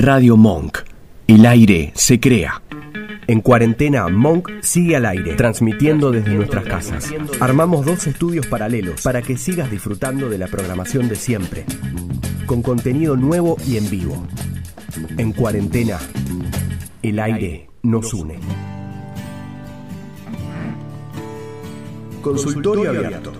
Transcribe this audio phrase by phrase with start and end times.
[0.00, 0.78] Radio Monk.
[1.26, 2.62] El aire se crea.
[3.26, 7.12] En cuarentena, Monk sigue al aire, transmitiendo desde nuestras casas.
[7.40, 11.64] Armamos dos estudios paralelos para que sigas disfrutando de la programación de siempre,
[12.46, 14.24] con contenido nuevo y en vivo.
[15.16, 15.98] En cuarentena,
[17.02, 18.38] el aire nos une.
[22.22, 23.32] Consultorio abierto.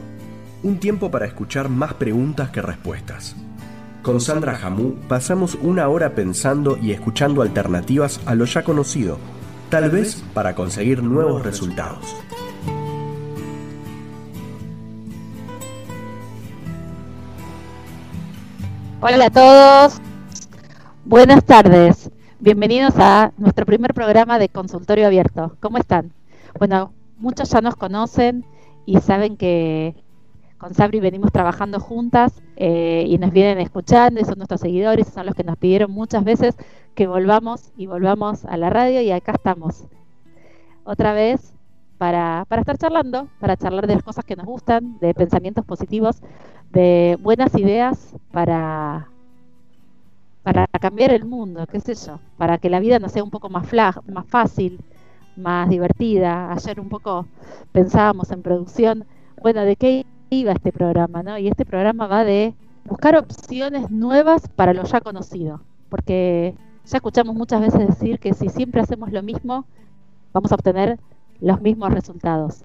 [0.65, 3.37] Un tiempo para escuchar más preguntas que respuestas.
[4.03, 9.19] Con Sandra Jamú pasamos una hora pensando y escuchando alternativas a lo ya conocido,
[9.71, 12.17] tal vez para conseguir nuevos resultados.
[19.01, 20.01] Hola a todos,
[21.05, 25.57] buenas tardes, bienvenidos a nuestro primer programa de consultorio abierto.
[25.61, 26.13] ¿Cómo están?
[26.59, 28.47] Bueno, muchos ya nos conocen
[28.87, 29.97] y saben que
[30.59, 35.27] con Sabri venimos trabajando juntas eh, y nos vienen escuchando y son nuestros seguidores, son
[35.27, 36.57] los que nos pidieron muchas veces
[36.95, 39.85] que volvamos y volvamos a la radio y acá estamos.
[40.85, 41.55] Otra vez
[41.97, 46.21] para, para estar charlando, para charlar de las cosas que nos gustan, de pensamientos positivos,
[46.71, 49.09] de buenas ideas para,
[50.43, 53.49] para cambiar el mundo, qué sé yo, para que la vida nos sea un poco
[53.49, 54.81] más, más fácil,
[55.37, 56.53] más divertida.
[56.53, 57.27] Ayer un poco
[57.71, 59.05] pensábamos en producción,
[59.41, 61.39] bueno, ¿de qué iba este programa, ¿no?
[61.39, 66.55] Y este programa va de buscar opciones nuevas para lo ya conocido, porque
[66.87, 69.67] ya escuchamos muchas veces decir que si siempre hacemos lo mismo,
[70.33, 70.99] vamos a obtener
[71.41, 72.65] los mismos resultados.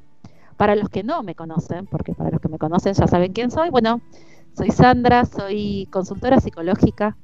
[0.58, 3.52] Para los que no me conocen, porque para los que me conocen ya saben quién
[3.52, 4.02] soy, bueno,
[4.54, 7.18] soy Sandra, soy consultora psicológica,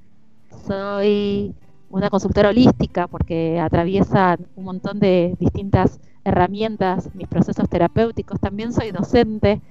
[0.65, 1.53] soy
[1.89, 8.91] una consultora holística porque atraviesan un montón de distintas herramientas mis procesos terapéuticos, también soy
[8.91, 9.61] docente,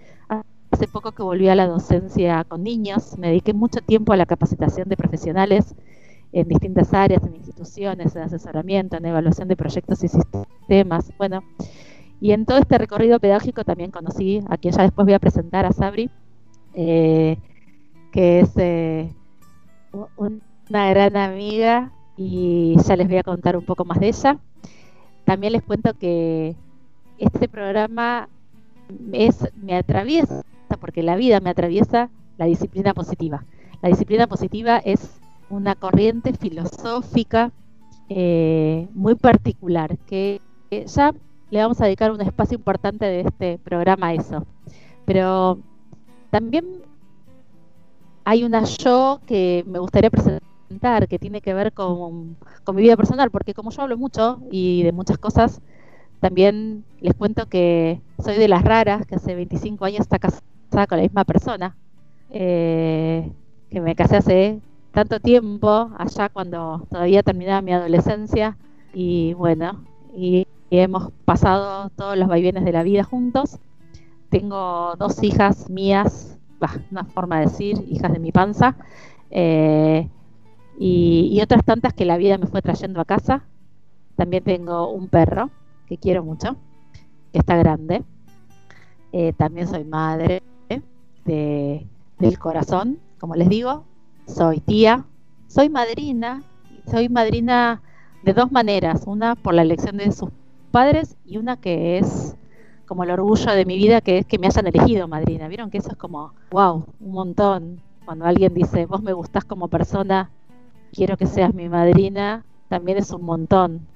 [0.70, 4.26] Hace poco que volví a la docencia con niños, me dediqué mucho tiempo a la
[4.26, 5.74] capacitación de profesionales
[6.32, 11.10] en distintas áreas, en instituciones, en asesoramiento, en evaluación de proyectos y sistemas.
[11.16, 11.42] Bueno,
[12.20, 15.64] y en todo este recorrido pedagógico también conocí a quien ya después voy a presentar,
[15.64, 16.10] a Sabri,
[16.74, 17.38] eh,
[18.12, 19.10] que es eh,
[20.16, 24.38] una gran amiga y ya les voy a contar un poco más de ella.
[25.24, 26.56] También les cuento que
[27.16, 28.28] este programa
[29.12, 30.44] es, me atraviesa
[30.78, 33.44] porque la vida me atraviesa la disciplina positiva.
[33.82, 37.52] La disciplina positiva es una corriente filosófica
[38.08, 40.40] eh, muy particular que,
[40.70, 41.14] ya
[41.50, 44.46] le vamos a dedicar un espacio importante de este programa a eso.
[45.06, 45.58] Pero
[46.30, 46.82] también
[48.24, 52.96] hay una yo que me gustaría presentar que tiene que ver con, con mi vida
[52.96, 55.62] personal, porque como yo hablo mucho y de muchas cosas,
[56.20, 60.98] también les cuento que soy de las raras, que hace 25 años está casada con
[60.98, 61.76] la misma persona,
[62.30, 63.32] eh,
[63.70, 64.60] que me casé hace
[64.92, 68.56] tanto tiempo, allá cuando todavía terminaba mi adolescencia,
[68.92, 69.84] y bueno,
[70.14, 73.58] y, hemos pasado todos los vaivenes de la vida juntos.
[74.28, 76.38] Tengo dos hijas mías,
[76.90, 78.76] una forma de decir, hijas de mi panza,
[79.30, 80.10] eh,
[80.78, 83.44] y, otras tantas que la vida me fue trayendo a casa.
[84.16, 85.50] También tengo un perro
[85.86, 86.56] que quiero mucho,
[87.32, 88.04] que está grande.
[89.12, 90.42] Eh, también soy madre,
[91.28, 93.84] del corazón, como les digo.
[94.26, 95.04] Soy tía,
[95.46, 96.42] soy madrina,
[96.90, 97.82] soy madrina
[98.22, 100.30] de dos maneras, una por la elección de sus
[100.70, 102.36] padres y una que es
[102.86, 105.48] como el orgullo de mi vida, que es que me hayan elegido madrina.
[105.48, 107.80] Vieron que eso es como, wow, un montón.
[108.04, 110.30] Cuando alguien dice, vos me gustás como persona,
[110.92, 113.86] quiero que seas mi madrina, también es un montón.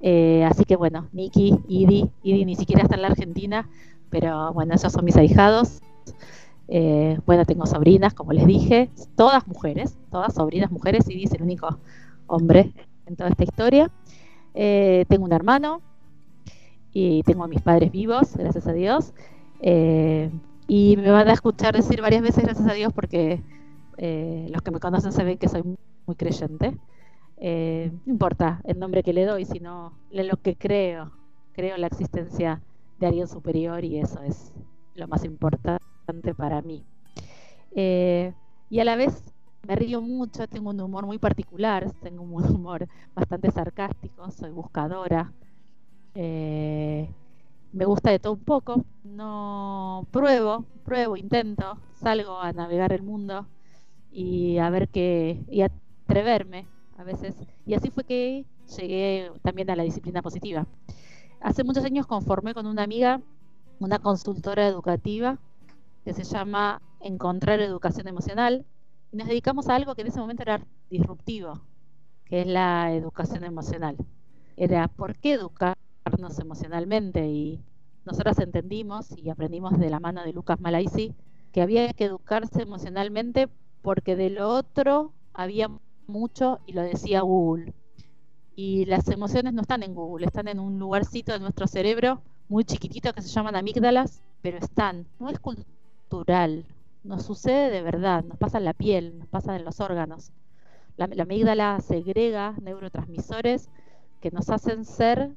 [0.00, 3.68] Eh, así que bueno, Niki, Idi, Idi ni siquiera está en la Argentina,
[4.10, 5.80] pero bueno, esos son mis ahijados.
[6.68, 11.42] Eh, bueno, tengo sobrinas, como les dije, todas mujeres, todas sobrinas mujeres, y dice el
[11.42, 11.78] único
[12.26, 12.72] hombre
[13.06, 13.90] en toda esta historia.
[14.54, 15.82] Eh, tengo un hermano
[16.92, 19.12] y tengo a mis padres vivos, gracias a Dios.
[19.60, 20.30] Eh,
[20.66, 23.42] y me van a escuchar decir varias veces gracias a Dios porque
[23.96, 25.62] los que me conocen saben que soy
[26.06, 26.76] muy creyente.
[27.40, 31.12] no importa el nombre que le doy, sino lo que creo.
[31.52, 32.62] Creo en la existencia
[32.98, 34.52] de alguien superior y eso es
[34.94, 35.83] lo más importante
[36.36, 36.84] para mí.
[37.74, 38.32] Eh,
[38.70, 39.32] y a la vez
[39.66, 45.32] me río mucho, tengo un humor muy particular, tengo un humor bastante sarcástico, soy buscadora,
[46.14, 47.08] eh,
[47.72, 53.46] me gusta de todo un poco, no pruebo, pruebo, intento, salgo a navegar el mundo
[54.12, 57.34] y a ver qué, y atreverme a veces.
[57.66, 58.46] Y así fue que
[58.78, 60.66] llegué también a la disciplina positiva.
[61.40, 63.20] Hace muchos años conformé con una amiga
[63.80, 65.38] una consultora educativa
[66.04, 68.66] que se llama Encontrar Educación Emocional,
[69.10, 70.60] y nos dedicamos a algo que en ese momento era
[70.90, 71.62] disruptivo,
[72.24, 73.96] que es la educación emocional.
[74.56, 77.60] Era por qué educarnos emocionalmente y
[78.04, 81.14] nosotras entendimos y aprendimos de la mano de Lucas Malaisi
[81.52, 83.48] que había que educarse emocionalmente
[83.82, 85.70] porque de lo otro había
[86.06, 87.72] mucho y lo decía Google.
[88.56, 92.64] Y las emociones no están en Google, están en un lugarcito de nuestro cerebro muy
[92.64, 95.06] chiquitito que se llaman amígdalas, pero están.
[95.18, 95.38] No es
[97.02, 100.32] nos sucede de verdad, nos pasa en la piel, nos pasa en los órganos.
[100.96, 103.68] La, amígdala segrega neurotransmisores
[104.20, 105.32] que nos hacen ser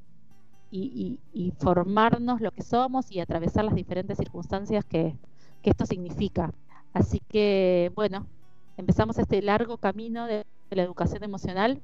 [0.70, 1.18] y,
[1.58, 5.16] formarnos lo que somos y atravesar las diferentes circunstancias que,
[5.62, 6.54] esto significa.
[6.94, 8.26] Así que, bueno,
[8.78, 11.82] empezamos este largo camino de, la educación emocional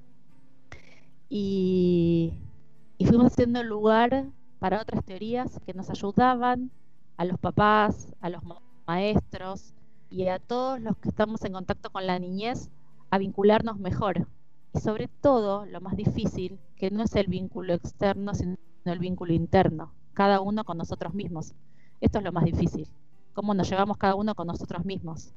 [1.29, 2.33] y,
[2.97, 4.27] y fuimos haciendo lugar
[4.59, 6.71] para otras teorías que nos ayudaban
[7.17, 8.43] a los papás, a los
[8.87, 9.75] maestros
[10.11, 12.71] y a todos los que estamos en contacto con la niñez
[13.11, 14.27] a vincularnos mejor.
[14.75, 19.33] Y sobre todo, lo más difícil, que no es el vínculo externo, sino el vínculo
[19.33, 21.55] interno, cada uno con nosotros mismos.
[22.01, 22.89] Esto es lo más difícil,
[23.33, 25.33] cómo nos llevamos cada uno con nosotros mismos.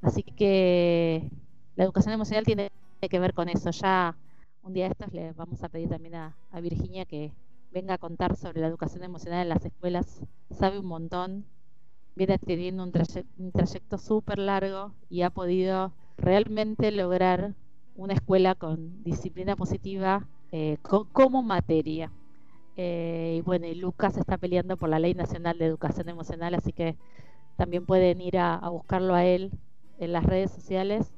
[0.00, 1.30] Así que
[1.76, 3.70] la educación emocional tiene que ver con eso.
[3.70, 4.16] Ya
[4.62, 7.32] un día de estos le vamos a pedir también a Virginia que
[7.70, 11.44] venga a contar sobre la educación emocional en las escuelas, sabe un montón,
[12.18, 12.92] viene teniendo un,
[13.52, 17.54] trayecto súper largo y ha podido realmente lograr
[17.94, 22.10] una escuela con disciplina positiva eh, como materia.
[22.76, 26.72] Eh, y bueno, y Lucas está peleando por la Ley Nacional de Educación Emocional, así
[26.72, 26.96] que
[27.56, 29.52] también pueden ir a, buscarlo a él
[29.98, 31.14] en las redes sociales,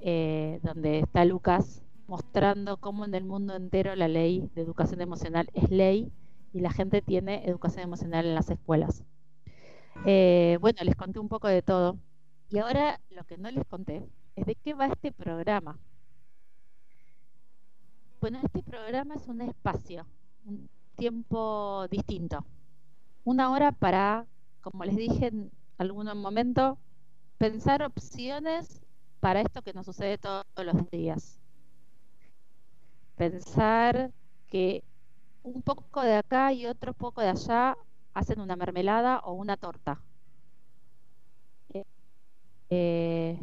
[0.00, 5.48] eh, donde está Lucas mostrando cómo en el mundo entero la ley de educación emocional
[5.54, 6.10] es ley
[6.52, 9.04] y la gente tiene educación emocional en las escuelas.
[10.04, 11.98] Eh, bueno, les conté un poco de todo.
[12.50, 14.06] Y ahora lo que no les conté
[14.36, 15.78] es de qué va este programa.
[18.20, 20.06] Bueno, este programa es un espacio,
[20.44, 22.44] un tiempo distinto.
[23.24, 24.26] Una hora para,
[24.60, 26.78] como les dije en algún momento,
[27.38, 28.82] pensar opciones
[29.20, 31.42] para esto que nos sucede todos los días
[33.16, 34.10] pensar
[34.48, 34.82] que
[35.42, 37.76] un poco de acá y otro poco de allá
[38.14, 40.02] hacen una mermelada o una torta.
[42.74, 43.38] Eh,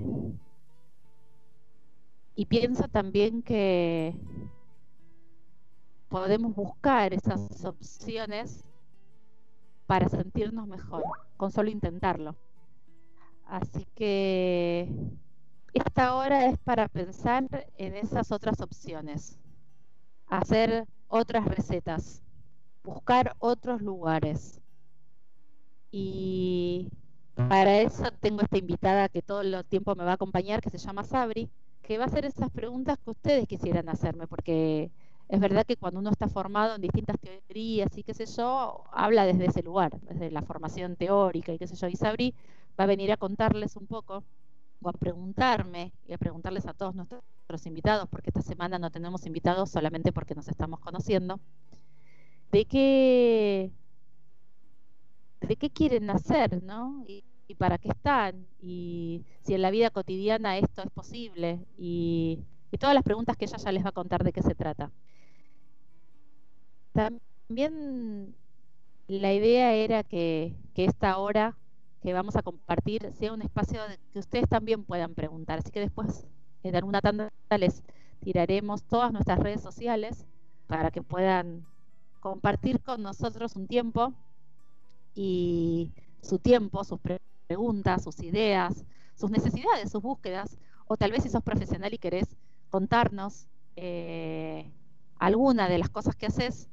[2.35, 4.15] y pienso también que
[6.07, 8.65] podemos buscar esas opciones
[9.85, 11.03] para sentirnos mejor,
[11.37, 12.35] con solo intentarlo.
[13.45, 14.89] Así que
[15.73, 19.39] esta hora es para pensar en esas otras opciones
[20.27, 22.23] hacer otras recetas,
[22.83, 24.58] buscar otros lugares.
[25.91, 26.89] Y
[27.35, 30.77] para eso tengo esta invitada que todo el tiempo me va a acompañar, que se
[30.77, 31.49] llama Sabri,
[31.81, 34.91] que va a hacer esas preguntas que ustedes quisieran hacerme, porque
[35.29, 39.25] es verdad que cuando uno está formado en distintas teorías y qué sé yo, habla
[39.25, 41.87] desde ese lugar, desde la formación teórica y qué sé yo.
[41.87, 42.35] Y Sabri
[42.79, 44.23] va a venir a contarles un poco
[44.81, 49.25] o a preguntarme y a preguntarles a todos nuestros invitados, porque esta semana no tenemos
[49.25, 51.39] invitados solamente porque nos estamos conociendo,
[52.51, 53.71] de qué,
[55.41, 57.05] de qué quieren hacer, ¿no?
[57.07, 57.23] Y,
[57.57, 62.43] para qué están, y si en la vida cotidiana esto es posible, y,
[62.79, 64.91] todas las preguntas que ella ya les va a contar de qué se trata.
[66.93, 68.35] También
[69.07, 71.57] la idea era que, esta hora
[72.01, 73.81] que vamos a compartir sea un espacio
[74.13, 75.59] que ustedes también puedan preguntar.
[75.59, 76.25] Así que después,
[76.63, 77.83] en alguna tanda, les
[78.21, 80.25] tiraremos todas nuestras redes sociales
[80.67, 81.65] para que puedan
[82.21, 84.13] compartir con nosotros un tiempo
[85.19, 86.99] y su tiempo, sus
[87.47, 88.85] preguntas, sus ideas,
[89.15, 90.57] sus necesidades, sus búsquedas,
[90.87, 92.37] o tal vez si sos profesional y querés
[92.69, 94.71] contarnos eh,
[95.17, 96.69] alguna de las cosas que haces,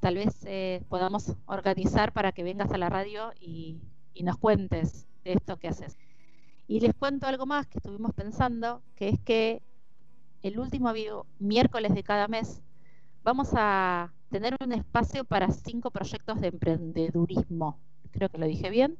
[0.00, 3.80] tal vez eh, podamos organizar para que vengas a la radio y
[4.18, 5.96] y nos cuentes de esto que haces.
[6.66, 9.62] Y les cuento algo más que estuvimos pensando, que es que
[10.42, 10.92] el último
[11.38, 12.60] miércoles de cada mes
[13.22, 17.78] vamos a tener un espacio para cinco proyectos de emprendedurismo.
[18.10, 18.98] Creo que lo dije bien.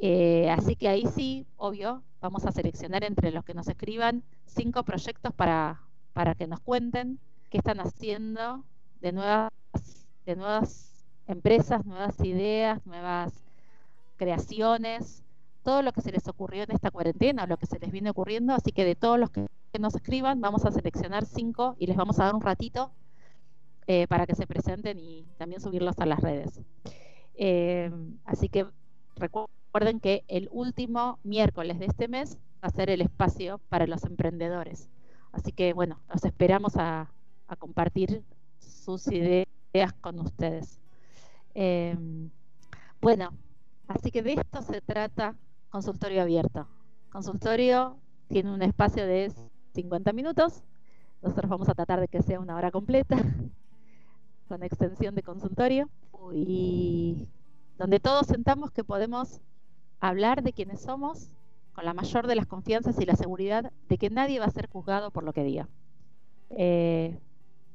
[0.00, 4.82] Eh, así que ahí sí, obvio, vamos a seleccionar entre los que nos escriban cinco
[4.82, 5.80] proyectos para,
[6.12, 7.18] para que nos cuenten
[7.50, 8.64] qué están haciendo
[9.00, 9.50] de nuevas,
[10.26, 13.32] de nuevas empresas, nuevas ideas, nuevas
[14.16, 15.22] creaciones,
[15.62, 18.52] todo lo que se les ocurrió en esta cuarentena, lo que se les viene ocurriendo,
[18.52, 19.46] así que de todos los que
[19.78, 22.92] nos escriban vamos a seleccionar cinco y les vamos a dar un ratito
[23.86, 26.60] eh, para que se presenten y también subirlos a las redes.
[27.34, 27.90] Eh,
[28.24, 28.66] así que
[29.16, 34.04] recuerden que el último miércoles de este mes va a ser el espacio para los
[34.04, 34.88] emprendedores.
[35.32, 37.10] Así que bueno, los esperamos a,
[37.58, 38.24] compartir
[38.58, 39.46] sus ideas
[40.00, 40.80] con ustedes.
[41.54, 42.30] Em,
[43.00, 43.30] bueno,
[43.86, 45.36] así que de esto se trata
[45.68, 46.66] consultorio abierto.
[47.10, 47.96] Consultorio
[48.28, 49.32] tiene un espacio de
[49.74, 50.64] 50 minutos.
[51.22, 53.16] Nosotros vamos a tratar de que sea una hora completa,
[54.48, 55.88] con extensión de consultorio,
[56.32, 57.28] y
[57.78, 59.40] donde todos sentamos que podemos
[60.00, 61.30] hablar de quiénes somos
[61.74, 64.68] con la mayor de las confianzas y la seguridad de que nadie va a ser
[64.68, 65.68] juzgado por lo que diga.
[66.50, 67.18] Eh,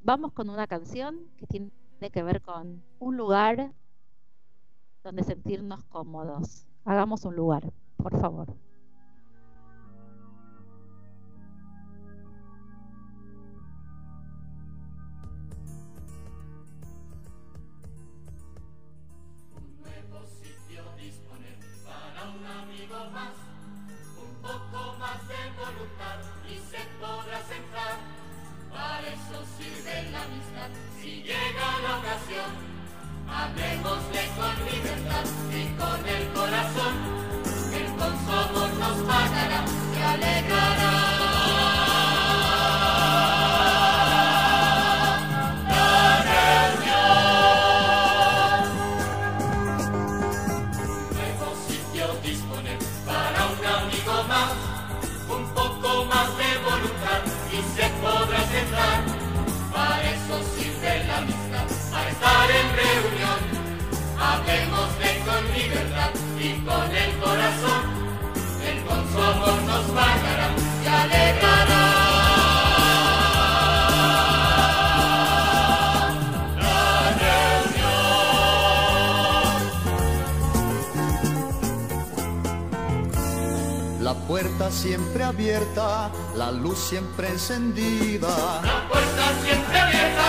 [0.02, 1.72] vamos con una canción que tiene
[2.12, 3.74] que ver con un lugar
[5.04, 6.66] donde sentirnos cómodos.
[6.86, 8.56] Hagamos un lugar, por favor.
[40.14, 40.59] alegrar.
[86.90, 88.62] Siempre encendida.
[88.64, 90.26] La puerta siempre abierta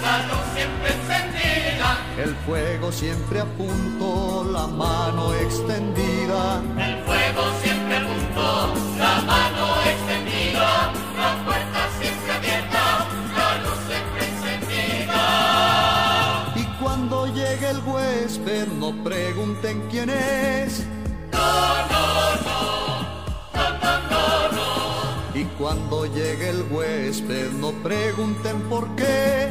[0.00, 1.98] la luz siempre encendida.
[2.16, 3.44] El fuego siempre a
[27.26, 29.48] huésped, no pregunten por qué.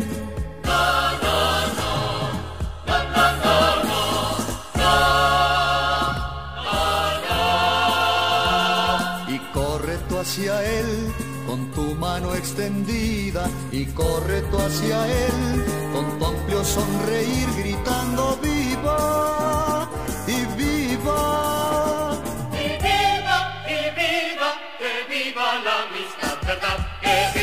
[9.27, 11.13] Y corre tú hacia él
[11.48, 19.89] con tu mano extendida y corre tú hacia él con tu amplio sonreír gritando viva
[20.27, 22.17] y viva
[22.53, 27.35] y viva y viva que viva la amistad verdad que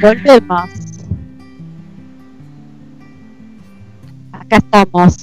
[0.00, 0.70] volvemos.
[4.32, 5.16] Acá estamos,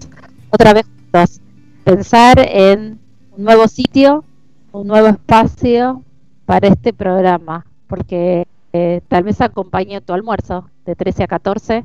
[0.50, 1.40] otra vez juntos.
[1.84, 3.00] Pensar en
[3.32, 4.24] un nuevo sitio,
[4.72, 6.04] un nuevo espacio
[6.46, 11.84] para este programa, porque eh, tal vez acompañe tu almuerzo de 13 a 14,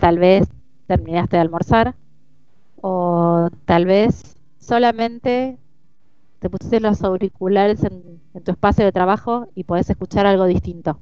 [0.00, 0.48] tal vez
[0.86, 1.94] terminaste de almorzar,
[2.80, 5.58] o tal vez solamente
[6.38, 10.98] te pusiste los auriculares en, en tu espacio de trabajo y podés escuchar algo distinto.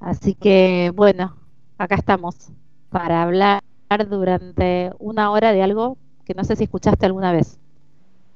[0.00, 1.36] Así que, bueno,
[1.76, 2.50] acá estamos
[2.90, 3.62] para hablar
[4.08, 7.58] durante una hora de algo que no sé si escuchaste alguna vez.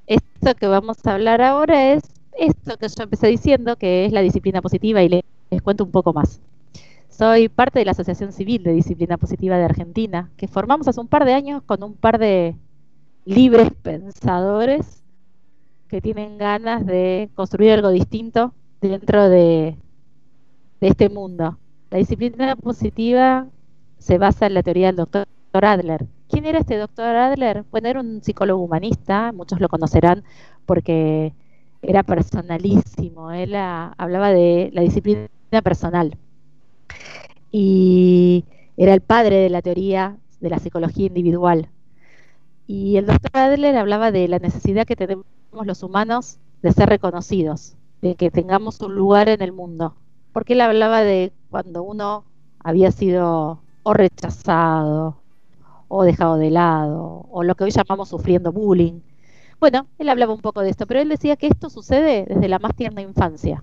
[0.07, 2.03] esto que vamos a hablar ahora es
[2.33, 6.13] esto que yo empecé diciendo, que es la disciplina positiva, y les, cuento un poco
[6.13, 6.41] más.
[7.09, 11.09] Soy parte de la Asociación Civil de Disciplina Positiva de Argentina, que formamos hace un
[11.09, 12.57] par de años con un par de
[13.27, 15.03] libres pensadores
[15.89, 19.77] que tienen ganas de construir algo distinto dentro de,
[20.83, 21.59] de este mundo.
[21.91, 23.47] La disciplina positiva
[23.99, 26.09] se basa en la teoría del doctor Adler.
[26.29, 27.65] ¿Quién era este doctor Adler?
[27.71, 30.25] Bueno, era un psicólogo humanista, muchos lo conocerán
[30.67, 31.35] porque
[31.83, 33.31] era personalísimo.
[33.31, 35.29] Él a, hablaba de la disciplina
[35.63, 36.19] personal
[37.53, 38.45] y
[38.77, 41.69] era el padre de la teoría de la psicología individual.
[42.67, 45.27] Y el doctor Adler hablaba de la necesidad que tenemos
[45.65, 49.95] los humanos de ser reconocidos, de que tengamos un lugar en el mundo.
[50.33, 52.25] Porque él hablaba de cuando uno
[52.61, 55.17] había sido o rechazado,
[55.95, 59.01] o dejado de lado, o lo que hoy llamamos sufriendo bullying.
[59.61, 62.59] Bueno, él hablaba un poco de esto, pero él decía que esto sucede desde la
[62.59, 63.63] más tierna infancia,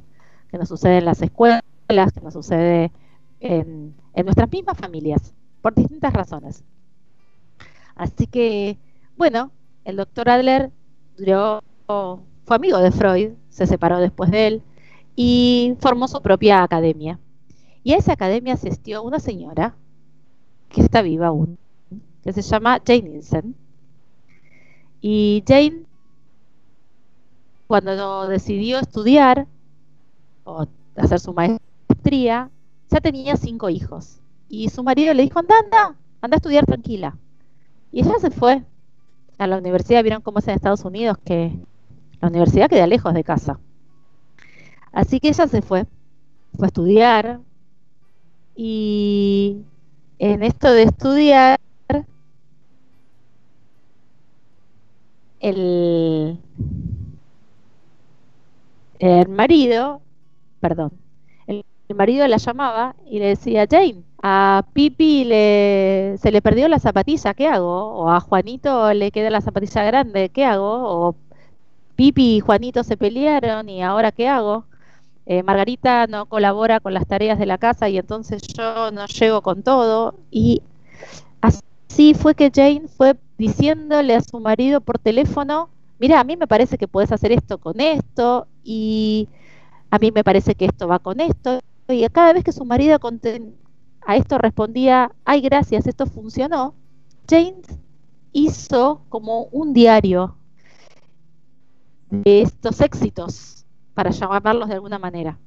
[0.52, 2.92] que nos sucede en las escuelas, que nos sucede
[3.40, 6.64] en, nuestras mismas familias, por distintas razones.
[7.96, 8.78] Así que,
[9.18, 9.52] bueno,
[9.84, 10.72] el doctor Adler
[11.88, 14.64] fue amigo de Freud, se separó después de él
[15.22, 17.20] y formó su propia academia.
[17.84, 19.76] Y a esa academia asistió una señora
[20.70, 21.58] que está viva aún,
[22.24, 23.54] que se llama Jane Nielsen.
[25.02, 25.84] Y Jane,
[27.68, 29.46] cuando decidió estudiar
[30.46, 32.50] o hacer su maestría,
[32.90, 34.22] ya tenía cinco hijos.
[34.48, 37.18] Y su marido le dijo, anda, anda, anda a estudiar tranquila.
[37.92, 38.64] Y ella se fue
[39.38, 40.02] a la universidad.
[40.02, 41.60] Vieron cómo es en Estados Unidos, que
[42.22, 43.60] la universidad queda lejos de casa.
[45.00, 45.86] Así que ella se fue,
[46.58, 47.39] fue a estudiar.
[48.53, 49.63] Y
[50.20, 51.58] en esto de estudiar,
[55.39, 56.38] el,
[59.29, 60.01] marido,
[60.60, 60.91] perdón,
[61.48, 66.67] el, el marido la llamaba y le decía, Jane, a Pipi le, se le perdió
[66.67, 67.93] la zapatilla, ¿qué hago?
[67.93, 71.08] O a Juanito le queda la zapatilla grande, ¿qué hago?
[71.08, 71.15] O
[71.95, 74.68] Pipi y Juanito se pelearon y ahora ¿qué hago?
[75.32, 79.44] Eh, Margarita no colabora con las tareas de la casa y entonces yo no llego
[79.44, 80.15] con todo.
[80.32, 80.63] Y
[81.39, 86.48] así fue que Jane fue diciéndole a su marido por teléfono, mira, a mí me
[86.48, 89.30] parece que puedes hacer esto con esto y
[89.92, 91.60] a mí me parece que esto va con esto.
[91.88, 92.98] Y cada vez que su marido
[94.08, 96.74] a esto respondía, ay, gracias, esto funcionó,
[97.30, 97.62] Jane
[98.34, 100.38] hizo como un diario
[102.10, 103.59] de estos éxitos
[104.00, 105.38] para llamarlos de alguna manera.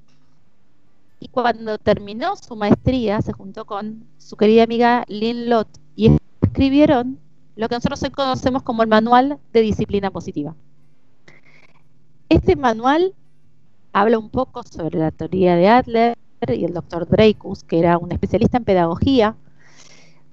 [1.18, 7.18] Y cuando terminó su maestría, se juntó con su querida amiga Lynn Lott y escribieron
[7.56, 10.54] lo que nosotros conocemos como el Manual de Disciplina Positiva.
[12.28, 13.14] Este manual
[13.94, 18.12] habla un poco sobre la teoría de Adler y el doctor Dreykus, que era un
[18.12, 19.34] especialista en pedagogía,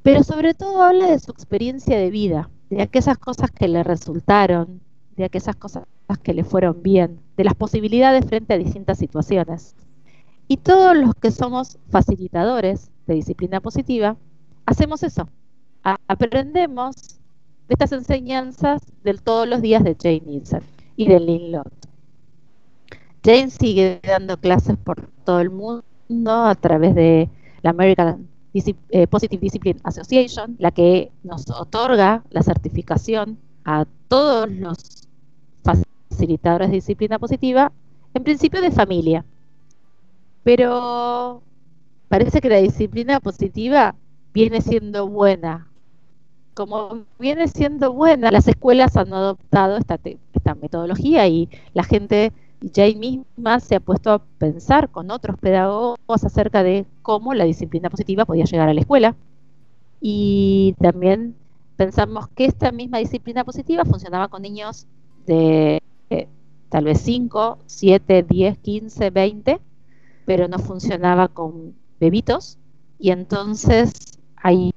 [0.03, 4.81] pero sobre todo habla de su experiencia de vida, de aquellas cosas que le resultaron,
[5.19, 5.83] de aquellas cosas
[6.23, 9.75] que le fueron bien, de las posibilidades frente a distintas situaciones.
[10.47, 14.15] Y todos los que somos facilitadores de disciplina positiva,
[14.65, 15.29] hacemos eso.
[15.83, 16.95] aprendemos
[17.67, 20.61] de estas enseñanzas de todos los días de Jane Nielsen
[20.95, 21.73] y de Lynn Lott.
[23.23, 25.83] Jane sigue dando clases por todo el mundo
[26.27, 27.29] a través de
[27.61, 35.08] la American eh, Positive Discipline Association, la que nos otorga la certificación a todos los
[36.19, 37.71] facilitadores de disciplina positiva,
[38.13, 39.25] en principio de familia.
[40.43, 41.41] Pero
[42.09, 43.95] parece que la disciplina positiva
[44.33, 45.67] viene siendo buena.
[46.55, 49.97] Como viene siendo buena, las escuelas han adoptado esta,
[50.33, 52.33] esta metodología y la gente,
[52.75, 57.89] Jane misma, se ha puesto a pensar con otros pedagogos acerca de cómo la disciplina
[57.89, 59.15] positiva podía llegar a la escuela.
[60.01, 61.35] Y también
[61.77, 64.85] pensamos que esta misma disciplina positiva funcionaba con niños
[65.25, 65.81] de
[66.69, 69.59] tal vez 5, 7, 10, 15, 20,
[70.25, 72.57] pero no funcionaba con bebitos.
[72.99, 73.91] Y entonces
[74.35, 74.71] hay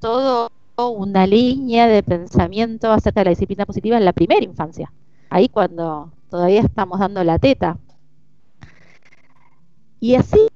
[0.00, 4.92] toda una línea de pensamiento acerca de la disciplina positiva en la primera infancia.
[5.30, 7.78] Ahí cuando todavía estamos dando la teta.
[10.00, 10.48] Y así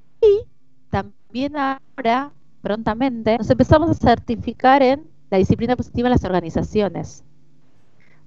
[0.90, 7.24] también ahora, prontamente, nos empezamos a certificar en la disciplina positiva en las organizaciones.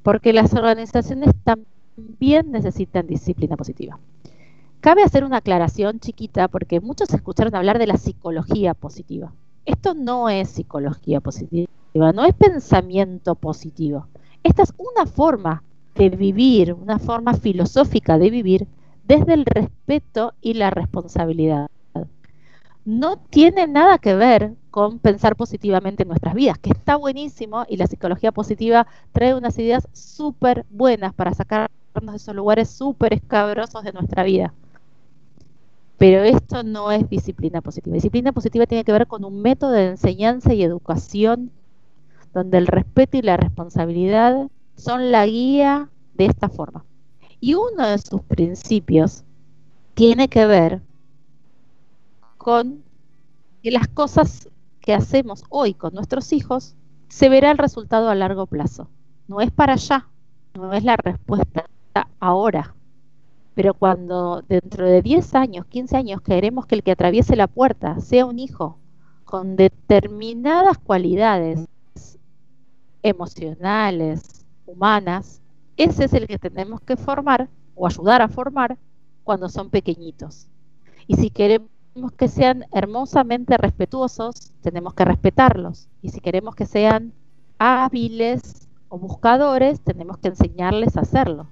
[0.03, 3.99] Porque las organizaciones también también necesitan disciplina positiva.
[4.81, 9.33] Cabe hacer una aclaración chiquita porque muchos escucharon hablar de la psicología positiva.
[9.65, 11.67] Esto no es psicología positiva,
[12.13, 14.07] no es pensamiento positivo.
[14.43, 15.63] Esta es una forma
[15.95, 18.67] de vivir, una forma filosófica de vivir
[19.07, 21.67] desde el respeto y la responsabilidad.
[22.83, 27.77] No tiene nada que ver con pensar positivamente en nuestras vidas, que está buenísimo y
[27.77, 31.33] la psicología positiva trae unas ideas súper buenas para
[32.03, 34.53] de esos lugares súper escabrosos de nuestra vida.
[35.97, 37.93] Pero esto no es disciplina positiva.
[37.93, 41.51] Disciplina positiva tiene que ver con un método de enseñanza y educación
[42.33, 46.83] donde el respeto y la responsabilidad son la guía de esta forma.
[47.39, 49.23] Y uno de sus principios
[49.93, 50.81] tiene que ver
[52.37, 52.83] con
[53.63, 54.49] que las cosas
[54.81, 56.75] que hacemos hoy con nuestros hijos
[57.07, 58.89] se verá el resultado a largo plazo.
[59.27, 60.07] No es para allá,
[60.53, 61.64] no es la respuesta
[62.25, 62.75] ahora.
[63.53, 67.99] Pero cuando dentro de 10 años, 15 años, queremos que el que atraviese la puerta
[68.01, 68.79] sea un hijo
[69.23, 71.67] con determinadas cualidades
[73.03, 75.41] emocionales, humanas,
[75.77, 78.77] ese es el que tenemos que formar o ayudar a formar
[79.23, 80.47] cuando son pequeñitos.
[81.07, 81.69] Y si queremos
[82.17, 85.87] que sean hermosamente respetuosos, tenemos que respetarlos.
[86.01, 87.13] Y si queremos que sean
[87.59, 91.47] hábiles o buscadores, tenemos que enseñarles a hacerlo.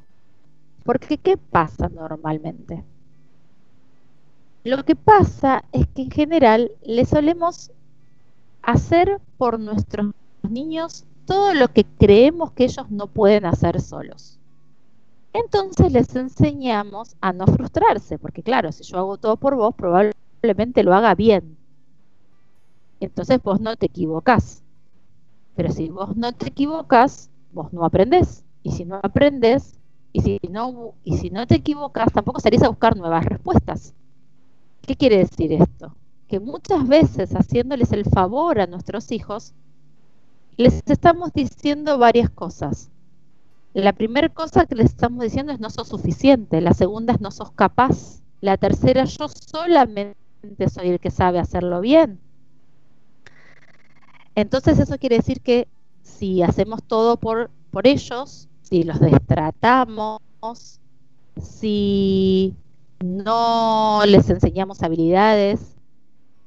[0.84, 2.84] Porque ¿qué pasa normalmente?
[4.64, 7.72] Lo que pasa es que en general le solemos
[8.62, 10.14] hacer por nuestros
[10.50, 14.40] niños todo lo que creemos que ellos no pueden hacer solos.
[15.34, 20.84] Entonces les enseñamos a no frustrarse, porque claro, si yo hago todo por vos, probablemente
[20.84, 21.58] lo haga bien.
[23.00, 24.64] Entonces vos no te equivocás.
[25.56, 28.46] Pero si vos no te equivocas, vos no aprendés.
[28.64, 29.78] Y si no aprendes,
[30.14, 33.96] y si no, y si no te equivocas, tampoco salís a buscar nuevas respuestas.
[34.82, 35.96] ¿Qué quiere decir esto?
[36.28, 39.54] Que muchas veces haciéndoles el favor a nuestros hijos,
[40.56, 42.92] les estamos diciendo varias cosas.
[43.74, 47.32] La primera cosa que les estamos diciendo es no sos suficiente, la segunda es no
[47.32, 50.16] sos capaz, la tercera yo solamente
[50.72, 52.20] soy el que sabe hacerlo bien.
[54.36, 55.68] Entonces eso quiere decir que
[56.04, 60.20] si hacemos todo por, por ellos, si los destratamos,
[61.40, 62.56] si
[63.06, 65.76] no les enseñamos habilidades,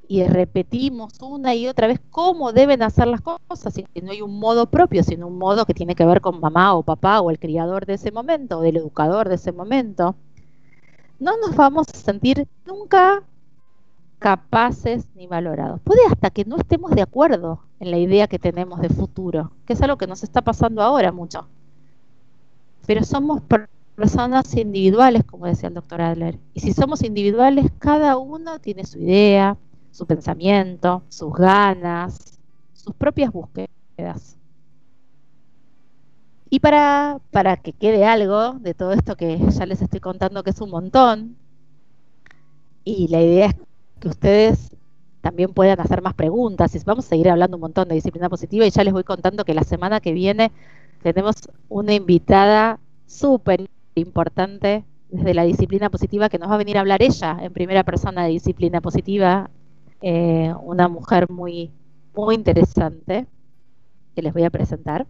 [0.08, 4.40] y repetimos una y otra vez cómo deben hacer las cosas, y no hay un
[4.40, 7.38] modo propio, sino un modo que tiene que ver con mamá o papá o el
[7.38, 10.16] criador de ese momento o del educador de ese momento,
[11.20, 13.22] no nos vamos a sentir nunca
[14.18, 15.80] capaces ni valorados.
[15.80, 19.74] Puede hasta que no estemos de acuerdo en la idea que tenemos de futuro, que
[19.74, 21.46] es algo que nos está pasando ahora mucho.
[22.86, 23.42] Pero somos
[23.96, 26.38] personas individuales, como decía el doctor Adler.
[26.54, 29.56] Y si somos individuales, cada uno tiene su idea,
[29.90, 32.38] su pensamiento, sus ganas,
[32.74, 34.36] sus propias búsquedas.
[36.48, 40.50] Y para, para que quede algo de todo esto que ya les estoy contando, que
[40.50, 41.36] es un montón,
[42.84, 43.56] y la idea es
[43.98, 44.70] que ustedes
[45.22, 48.64] también puedan hacer más preguntas, y vamos a seguir hablando un montón de disciplina positiva,
[48.64, 50.52] y ya les voy contando que la semana que viene
[51.02, 51.36] tenemos
[51.68, 57.02] una invitada súper importante desde la disciplina positiva que nos va a venir a hablar
[57.02, 59.50] ella en primera persona de disciplina positiva
[60.02, 61.70] eh, una mujer muy,
[62.14, 63.26] muy interesante
[64.14, 65.06] que les voy a presentar.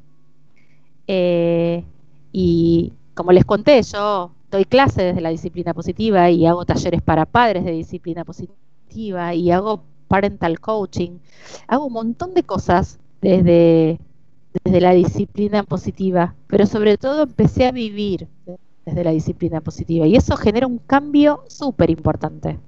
[1.06, 1.84] Eh,
[2.32, 7.26] y como les conté, yo doy clases desde la disciplina positiva y hago talleres para
[7.26, 11.18] padres de disciplina positiva y hago parental coaching.
[11.66, 13.98] Hago un montón de cosas desde,
[14.64, 18.28] desde la disciplina positiva, pero sobre todo empecé a vivir
[18.84, 22.58] desde la disciplina positiva y eso genera un cambio súper importante.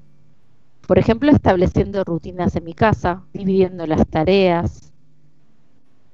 [0.86, 4.92] Por ejemplo, estableciendo rutinas en mi casa, dividiendo las tareas,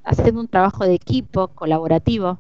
[0.03, 2.39] haciendo un trabajo de equipo colaborativo.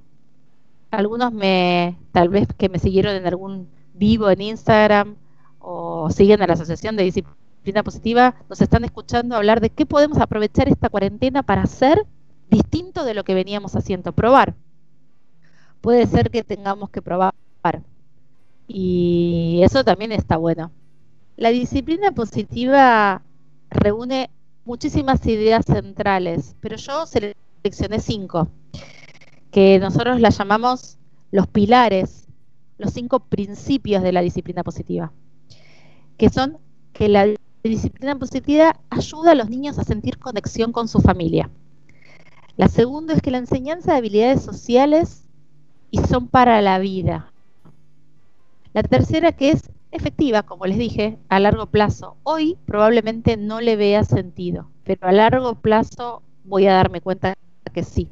[0.90, 5.16] Algunos me, tal vez que me siguieron en algún vivo en Instagram
[5.58, 10.18] o siguen a la Asociación de Disciplina Positiva, nos están escuchando hablar de qué podemos
[10.18, 12.04] aprovechar esta cuarentena para hacer
[12.50, 14.54] distinto de lo que veníamos haciendo, probar.
[15.80, 17.34] Puede ser que tengamos que probar.
[18.66, 20.70] Y eso también está bueno.
[21.36, 23.22] La disciplina positiva
[23.70, 24.30] reúne
[24.64, 28.48] muchísimas ideas centrales, pero yo seleccioné cinco,
[29.50, 30.98] que nosotros las llamamos
[31.30, 32.28] los pilares,
[32.78, 35.12] los cinco principios de la disciplina positiva,
[36.16, 36.58] que son
[36.92, 37.26] que la
[37.62, 41.50] disciplina positiva ayuda a los niños a sentir conexión con su familia.
[42.56, 45.24] La segunda es que la enseñanza de habilidades sociales
[45.90, 47.32] y son para la vida.
[48.72, 52.16] La tercera que es efectiva, como les dije, a largo plazo.
[52.22, 57.34] Hoy probablemente no le vea sentido, pero a largo plazo voy a darme cuenta
[57.72, 58.08] que sí.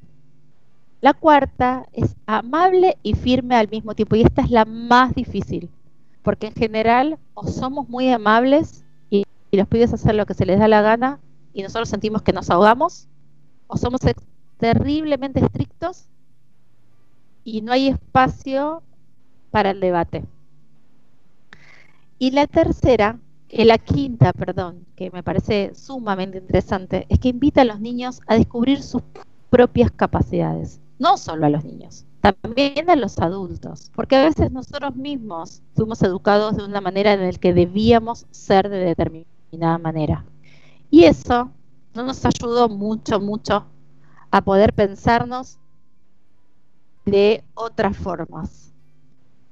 [1.00, 4.16] La cuarta es amable y firme al mismo tiempo.
[4.16, 5.68] Y esta es la más difícil.
[6.22, 10.58] Porque en general o somos muy amables y, los pibes hacer lo que se les
[10.58, 11.18] da la gana
[11.52, 13.08] y nosotros sentimos que nos ahogamos.
[13.66, 14.00] O somos
[14.62, 16.04] terriblemente estrictos
[17.42, 18.84] y no hay espacio
[19.50, 20.24] para el debate.
[22.20, 27.62] Y la tercera, eh, la quinta, perdón, que me parece sumamente interesante, es que invita
[27.62, 29.02] a los niños a descubrir sus
[29.50, 34.94] propias capacidades, no solo a los niños, también a los adultos, porque a veces nosotros
[34.94, 40.24] mismos fuimos educados de una manera en la que debíamos ser de determinada manera.
[40.88, 41.50] Y eso
[41.94, 43.66] no nos ayudó mucho, mucho
[44.32, 45.58] a poder pensarnos
[47.04, 48.72] de otras formas.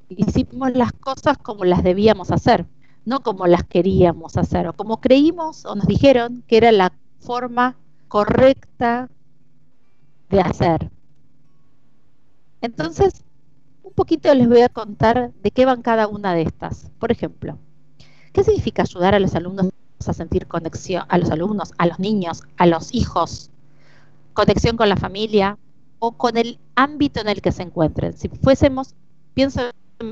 [0.09, 2.67] Hicimos las cosas como las debíamos hacer,
[3.05, 7.77] no como las queríamos hacer, o como creímos o nos dijeron que era la forma
[8.09, 9.11] correcta
[10.31, 10.91] de hacer.
[12.63, 13.23] Entonces,
[13.83, 16.91] un poquito les voy a contar de qué van cada una de estas.
[16.99, 17.59] Por ejemplo,
[18.33, 19.71] ¿qué significa ayudar a los alumnos
[20.07, 23.51] a sentir conexión, a los alumnos, a los niños, a los hijos,
[24.33, 25.59] conexión con la familia,
[26.01, 28.15] o con el ámbito en el que se encuentren.
[28.15, 28.95] Si fuésemos,
[29.35, 29.61] pienso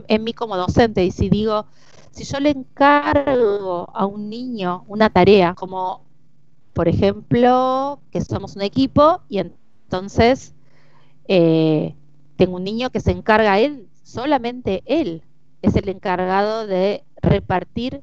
[0.07, 1.67] en, mí como docente y si digo,
[2.13, 6.05] si yo le encargo a un niño una tarea, como
[6.75, 10.55] por ejemplo que somos un equipo y entonces
[11.27, 11.97] eh,
[12.37, 15.23] tengo un niño que se encarga él, solamente él
[15.63, 18.03] es el encargado de repartir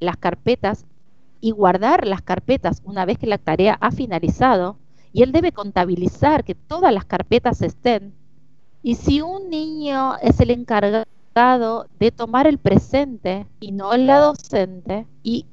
[0.00, 0.86] las carpetas
[1.40, 4.78] y guardar las carpetas una vez que la tarea ha finalizado,
[5.16, 8.12] y él debe contabilizar que todas las carpetas estén.
[8.82, 15.06] Y si un niño es el encargado de tomar el presente y no la docente,
[15.22, 15.46] y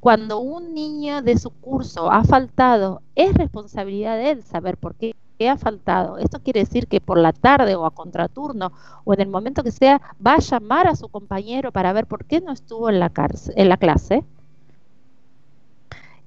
[0.00, 5.14] cuando un niño de su curso ha faltado, es responsabilidad de él saber por qué
[5.46, 6.16] ha faltado.
[6.16, 8.72] Esto quiere decir que por la tarde o a contraturno
[9.04, 12.24] o en el momento que sea, va a llamar a su compañero para ver por
[12.24, 13.12] qué no estuvo en la,
[13.54, 14.24] en la clase.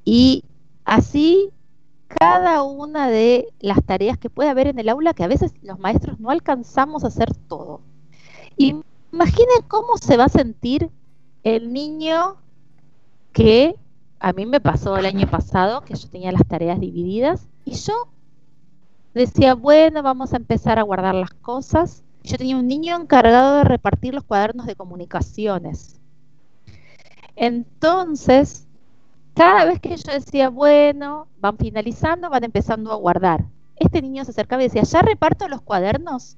[0.05, 0.43] Y
[0.85, 1.49] así
[2.19, 5.79] cada una de las tareas que puede haber en el aula que a veces los
[5.79, 7.81] maestros no alcanzamos a hacer todo.
[8.57, 10.89] Imaginen cómo se va a sentir
[11.43, 12.37] el niño
[13.31, 13.75] que
[14.19, 18.07] a mí me pasó el año pasado, que yo tenía las tareas divididas, y yo
[19.13, 22.03] decía, bueno, vamos a empezar a guardar las cosas.
[22.23, 25.99] Yo tenía un niño encargado de repartir los cuadernos de comunicaciones.
[27.35, 28.62] Entonces,
[29.33, 33.45] cada vez que yo decía, bueno, van finalizando, van empezando a guardar.
[33.75, 36.37] Este niño se acercaba y decía, ¿ya reparto los cuadernos?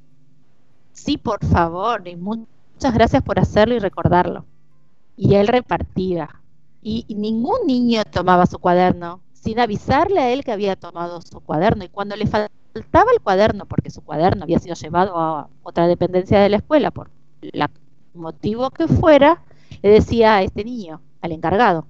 [0.93, 4.45] Sí, por favor, y muchas gracias por hacerlo y recordarlo.
[5.17, 6.29] Y él repartía.
[6.81, 11.83] Y, ningún niño tomaba su cuaderno sin avisarle a él que había tomado su cuaderno.
[11.83, 16.39] Y cuando le faltaba el cuaderno, porque su cuaderno había sido llevado a otra dependencia
[16.39, 17.09] de la escuela por
[17.41, 17.65] el
[18.13, 19.43] motivo que fuera,
[19.81, 21.87] le decía a este niño, al encargado,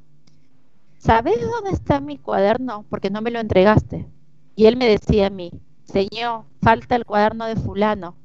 [1.06, 2.84] ¿sabes dónde está mi cuaderno?
[2.90, 4.08] Porque no me lo entregaste.
[4.56, 5.52] Y él me decía a mí,
[5.84, 8.16] Señor, falta el cuaderno de fulano,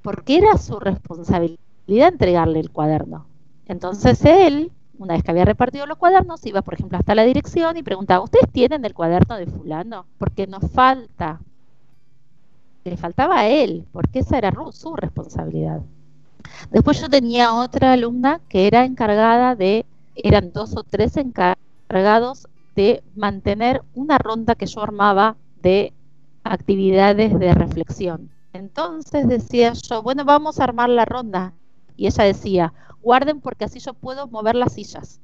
[0.00, 3.26] porque era su responsabilidad entregarle el cuaderno.
[3.66, 7.76] Entonces él, una vez que había repartido los cuadernos, iba, por ejemplo, hasta la dirección
[7.76, 10.06] y preguntaba, ¿ustedes tienen el cuaderno de fulano?
[10.16, 11.40] Porque nos falta.
[12.84, 15.82] Le faltaba a él, porque esa era su responsabilidad.
[16.70, 21.67] Después yo tenía otra alumna que era encargada de, eran dos o tres encargados
[22.74, 25.92] de mantener una ronda que yo armaba de
[26.44, 28.30] actividades de reflexión.
[28.52, 31.54] Entonces decía yo, bueno, vamos a armar la ronda.
[31.96, 32.72] Y ella decía,
[33.02, 35.20] guarden porque así yo puedo mover las sillas.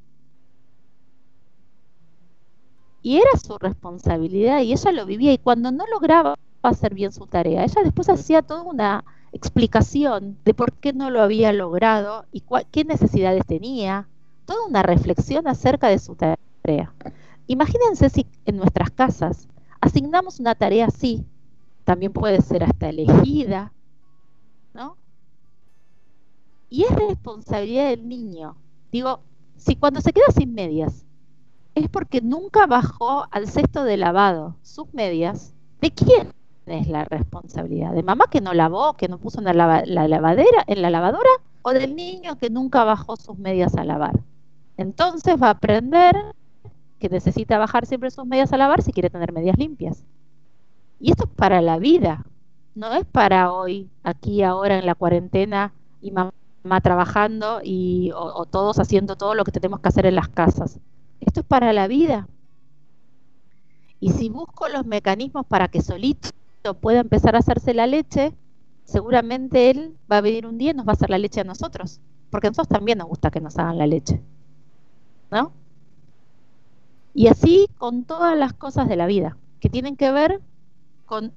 [3.02, 7.26] Y era su responsabilidad y ella lo vivía y cuando no lograba hacer bien su
[7.26, 12.42] tarea, ella después hacía toda una explicación de por qué no lo había logrado y
[12.72, 14.08] qué necesidades tenía,
[14.46, 16.43] toda una reflexión acerca de su tarea.
[17.46, 19.48] Imagínense si en nuestras casas
[19.80, 21.26] asignamos una tarea así,
[21.84, 23.72] también puede ser hasta elegida,
[24.72, 24.96] ¿no?
[26.70, 28.56] Y es responsabilidad del niño.
[28.90, 29.20] Digo,
[29.56, 31.04] si cuando se queda sin medias
[31.74, 36.32] es porque nunca bajó al cesto de lavado sus medias, ¿de quién
[36.64, 37.92] es la responsabilidad?
[37.92, 41.30] ¿De mamá que no lavó, que no puso en la, la lavadera, en la lavadora?
[41.60, 44.18] ¿O del niño que nunca bajó sus medias a lavar?
[44.76, 46.16] Entonces va a aprender
[46.98, 50.04] que necesita bajar siempre sus medias a lavar si quiere tener medias limpias.
[51.00, 52.24] Y esto es para la vida,
[52.74, 56.32] no es para hoy, aquí, ahora, en la cuarentena y mamá
[56.82, 60.80] trabajando y, o, todos haciendo todo lo que tenemos que hacer en las casas.
[61.20, 62.28] Esto es para la vida.
[64.00, 66.30] Y si busco los mecanismos para que solito
[66.80, 68.34] pueda empezar a hacerse la leche,
[68.84, 71.44] seguramente él va a venir un día y nos va a hacer la leche a
[71.44, 74.20] nosotros, porque a nosotros también nos gusta que nos hagan la leche.
[75.30, 75.52] ¿No?
[77.14, 80.40] Y así con todas las cosas de la vida, que tienen que ver
[81.06, 81.32] con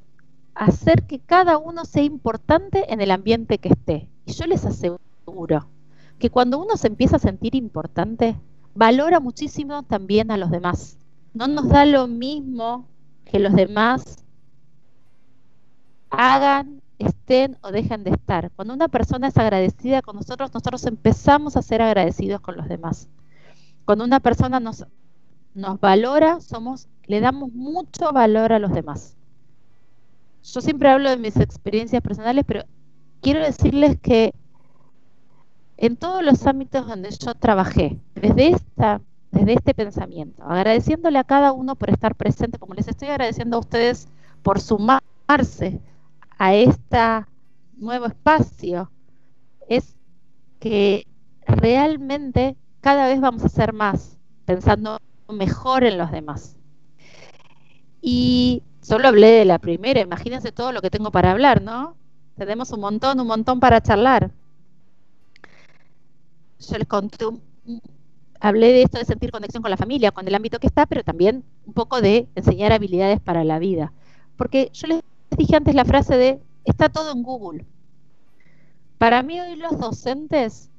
[0.56, 4.10] hacer que cada uno sea importante en el ambiente que esté.
[4.26, 5.70] Y yo les aseguro
[6.18, 8.36] que cuando uno se empieza a sentir importante,
[8.74, 10.98] valora muchísimo también a los demás.
[11.34, 12.88] No nos da lo mismo
[13.26, 14.24] que los demás
[16.10, 18.50] hagan, estén o dejen de estar.
[18.56, 23.10] Cuando una persona es agradecida con nosotros, nosotros empezamos a ser agradecidos con los demás.
[23.86, 24.86] Cuando una persona nos,
[25.54, 29.16] nos valora, somos, le damos mucho valor a los demás.
[30.44, 32.64] Yo siempre hablo de mis experiencias personales, pero
[33.22, 34.34] quiero decirles que
[35.78, 41.52] en todos los ámbitos donde yo trabajé, desde esta desde este pensamiento, agradeciéndole a cada
[41.52, 44.08] uno por estar presente, como les estoy agradeciendo a ustedes
[44.42, 45.82] por sumarse
[46.38, 47.26] a este
[47.78, 48.90] nuevo espacio,
[49.68, 49.96] es
[50.60, 51.06] que
[51.46, 54.98] realmente cada vez vamos a ser más, pensando
[55.30, 56.56] mejor en los demás.
[58.02, 61.96] Y solo hablé de la primera, imagínense todo lo que tengo para hablar, ¿no?
[62.36, 64.32] Tenemos un montón, un montón para charlar.
[66.60, 67.26] Yo les conté
[68.40, 71.04] hablé de esto de sentir conexión con la familia, con el ámbito que está, pero
[71.04, 73.94] también un poco de enseñar habilidades para la vida.
[74.38, 75.02] Porque yo les
[75.36, 77.66] dije antes la frase de, está todo en Google.
[78.98, 80.70] Para mí hoy los docentes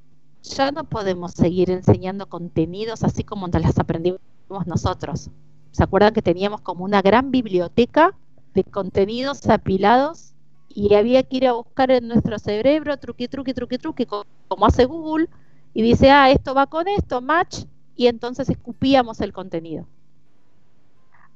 [0.43, 4.21] ya no podemos seguir enseñando contenidos así como las aprendimos
[4.67, 5.31] nosotros.
[5.73, 8.15] ¿Se acuerdan que teníamos como una gran biblioteca
[8.55, 10.35] de contenidos apilados
[10.69, 14.85] y había que ir a buscar en nuestro cerebro truqui, truqui, truqui, truqui, como hace
[14.85, 15.29] Google,
[15.75, 17.65] y dice, ah, esto va con esto, match,
[17.97, 19.87] y entonces escupíamos el contenido.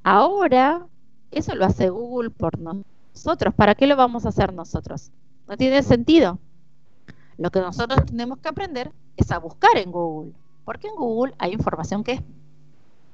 [0.03, 0.85] Ahora,
[1.31, 3.53] eso lo hace Google por nosotros.
[3.53, 5.11] ¿Para qué lo vamos a hacer nosotros?
[5.47, 6.39] No tiene sentido.
[7.37, 10.33] Lo que nosotros tenemos que aprender es a buscar en Google,
[10.65, 12.21] porque en Google hay información que es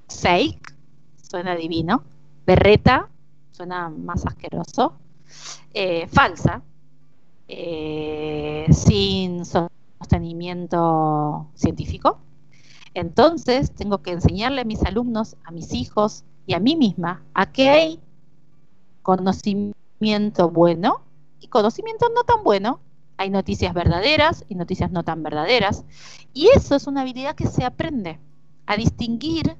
[0.09, 0.75] fake,
[1.21, 2.03] suena divino,
[2.45, 3.09] berreta,
[3.51, 4.93] suena más asqueroso,
[5.73, 6.61] eh, falsa,
[7.47, 12.19] eh, sin sostenimiento científico.
[12.93, 17.51] Entonces, tengo que enseñarle a mis alumnos, a mis hijos y a mí misma a
[17.51, 17.99] que hay
[19.03, 21.01] conocimiento bueno
[21.39, 22.79] y conocimiento no tan bueno.
[23.17, 25.83] Hay noticias verdaderas y noticias no tan verdaderas.
[26.33, 28.19] Y eso es una habilidad que se aprende.
[28.65, 29.57] A distinguir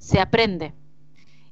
[0.00, 0.74] se aprende.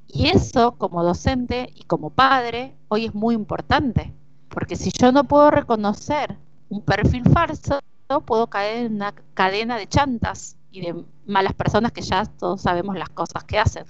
[0.09, 4.13] Y eso como docente y como padre hoy es muy importante.
[4.49, 6.37] Porque si yo no puedo reconocer
[6.71, 7.79] un perfil falso,
[8.27, 12.97] puedo caer en una cadena de chantas y de malas personas que ya todos sabemos
[12.97, 13.85] las cosas que hacen.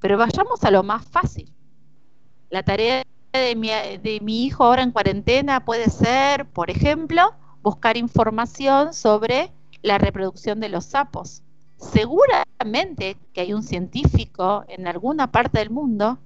[0.00, 1.50] Pero vayamos a lo más fácil.
[2.50, 7.96] La tarea de mi, de mi hijo ahora en cuarentena puede ser, por ejemplo, buscar
[7.96, 11.42] información sobre la reproducción de los sapos.
[11.82, 16.18] Seguramente que hay un científico en alguna parte del mundo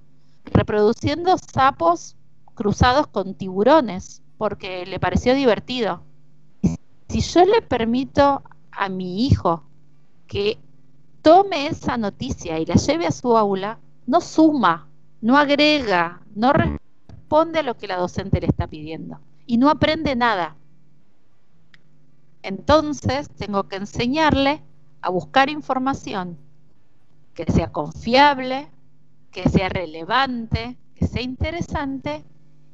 [0.45, 2.15] reproduciendo sapos
[2.53, 6.03] cruzados con tiburones porque le pareció divertido
[7.09, 9.63] si yo le permito a mi hijo
[10.27, 10.59] que
[11.21, 14.87] tome esa noticia y la lleve a su aula, no suma,
[15.21, 20.15] no agrega, no responde a lo que la docente le está pidiendo y no aprende
[20.15, 20.55] nada.
[22.43, 24.61] Entonces tengo que enseñarle
[25.01, 26.37] a buscar información
[27.33, 28.67] que sea confiable,
[29.31, 32.23] que sea relevante, que sea interesante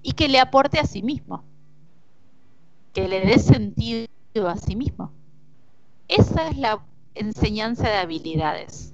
[0.01, 1.43] y que le aporte a sí mismo,
[2.93, 4.07] que le dé sentido
[4.47, 5.11] a sí mismo.
[6.07, 6.83] Esa es la
[7.15, 8.93] enseñanza de habilidades.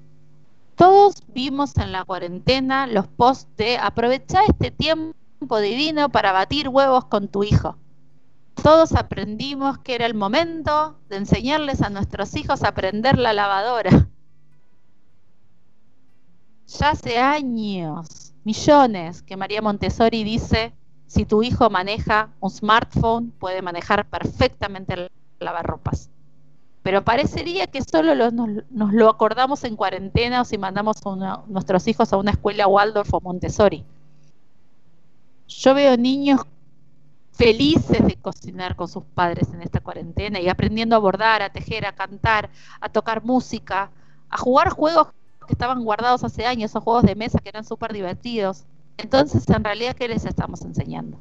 [0.75, 7.05] Todos vimos en la cuarentena los posts de aprovechar este tiempo divino para batir huevos
[7.05, 7.77] con tu hijo.
[8.63, 14.07] Todos aprendimos que era el momento de enseñarles a nuestros hijos a aprender la lavadora.
[16.67, 20.73] Ya hace años, millones, que María Montessori dice,
[21.07, 26.09] si tu hijo maneja un smartphone, puede manejar perfectamente el lavarropas.
[26.83, 32.13] Pero parecería que solo nos, lo acordamos en cuarentena o si mandamos a nuestros hijos
[32.13, 33.85] a una escuela Waldorf o Montessori.
[35.47, 36.41] Yo veo niños
[37.39, 41.85] felices de cocinar con sus padres en esta cuarentena y aprendiendo a bordar, a tejer,
[41.85, 42.49] a cantar,
[42.81, 43.91] a tocar música,
[44.29, 45.07] a jugar juegos
[45.47, 48.65] que estaban guardados hace años, esos juegos de mesa que eran súper divertidos.
[48.97, 51.17] Entonces, en realidad, ¿qué les estamos enseñando?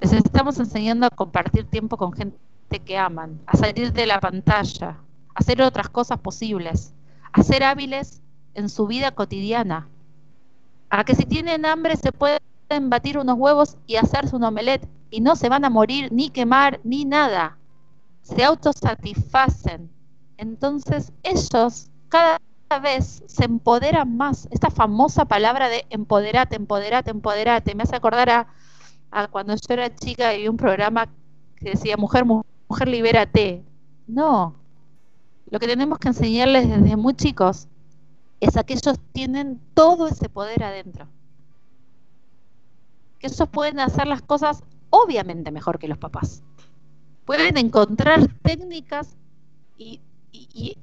[0.00, 2.38] Les estamos enseñando a compartir tiempo con gente
[2.84, 4.98] que aman, a salir de la pantalla, a
[5.34, 6.92] hacer otras cosas posibles,
[7.32, 8.20] a ser hábiles
[8.52, 9.88] en su vida cotidiana,
[10.90, 15.20] a que si tienen hambre se pueden batir unos huevos y hacerse un omelette y
[15.20, 17.58] no se van a morir ni quemar ni nada.
[18.22, 19.90] Se autosatisfacen.
[20.36, 22.38] Entonces ellos cada
[22.82, 24.48] vez se empoderan más.
[24.50, 27.74] Esta famosa palabra de empoderate, empoderate, empoderate.
[27.74, 28.48] Me hace acordar a,
[29.10, 31.08] a cuando yo era chica y vi un programa
[31.56, 33.64] que decía mujer, mujer, libérate.
[34.06, 34.54] No.
[35.50, 37.66] Lo que tenemos que enseñarles desde muy chicos
[38.40, 41.08] es que ellos tienen todo ese poder adentro.
[43.18, 46.42] Que ellos pueden hacer las cosas obviamente mejor que los papás.
[47.24, 49.16] Pueden encontrar técnicas
[49.76, 50.00] y,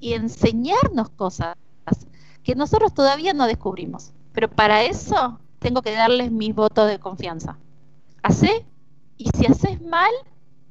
[0.02, 1.56] enseñarnos cosas
[2.44, 4.14] que nosotros todavía no descubrimos.
[4.32, 7.58] Pero para eso tengo que darles mi voto de confianza.
[8.22, 8.66] Hacé
[9.18, 10.12] y si haces mal,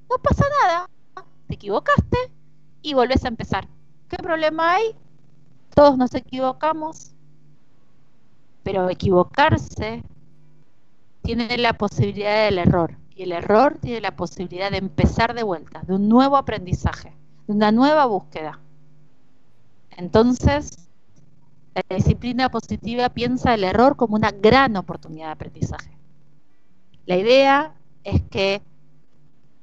[0.09, 0.89] no pasa nada.
[1.49, 2.19] Te equivocaste
[2.83, 3.69] y volvés a empezar.
[4.09, 4.95] ¿Qué problema hay?
[5.75, 7.13] Todos nos equivocamos.
[8.63, 10.03] Pero equivocarse
[11.25, 12.99] tiene la posibilidad del error.
[13.17, 17.17] Y el error tiene la posibilidad de empezar de vuelta, de un nuevo aprendizaje,
[17.47, 18.61] de una nueva búsqueda.
[19.97, 20.91] Entonces,
[21.75, 25.97] la disciplina positiva piensa el error como una gran oportunidad de aprendizaje.
[27.07, 28.61] La idea es que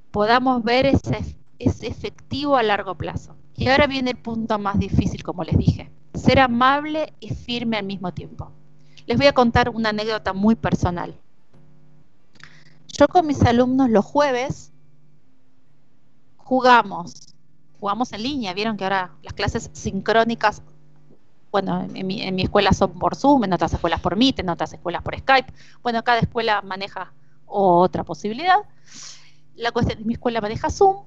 [0.09, 3.35] podamos ver ese, efectivo a largo plazo.
[3.55, 7.85] Y ahora viene el punto más difícil, como les dije, ser amable y firme al
[7.85, 8.51] mismo tiempo.
[9.05, 11.15] Les voy a contar una anécdota muy personal.
[12.97, 14.71] Yo con mis alumnos los jueves
[16.37, 17.33] jugamos,
[17.79, 20.61] jugamos en línea, vieron que ahora las clases sincrónicas,
[21.51, 25.01] bueno, en mi, escuela son por Zoom, en otras escuelas por Meet, en otras escuelas
[25.01, 27.13] por Skype, bueno, cada escuela maneja
[27.45, 28.59] otra posibilidad.
[29.55, 31.05] La cuestión es mi escuela maneja Zoom,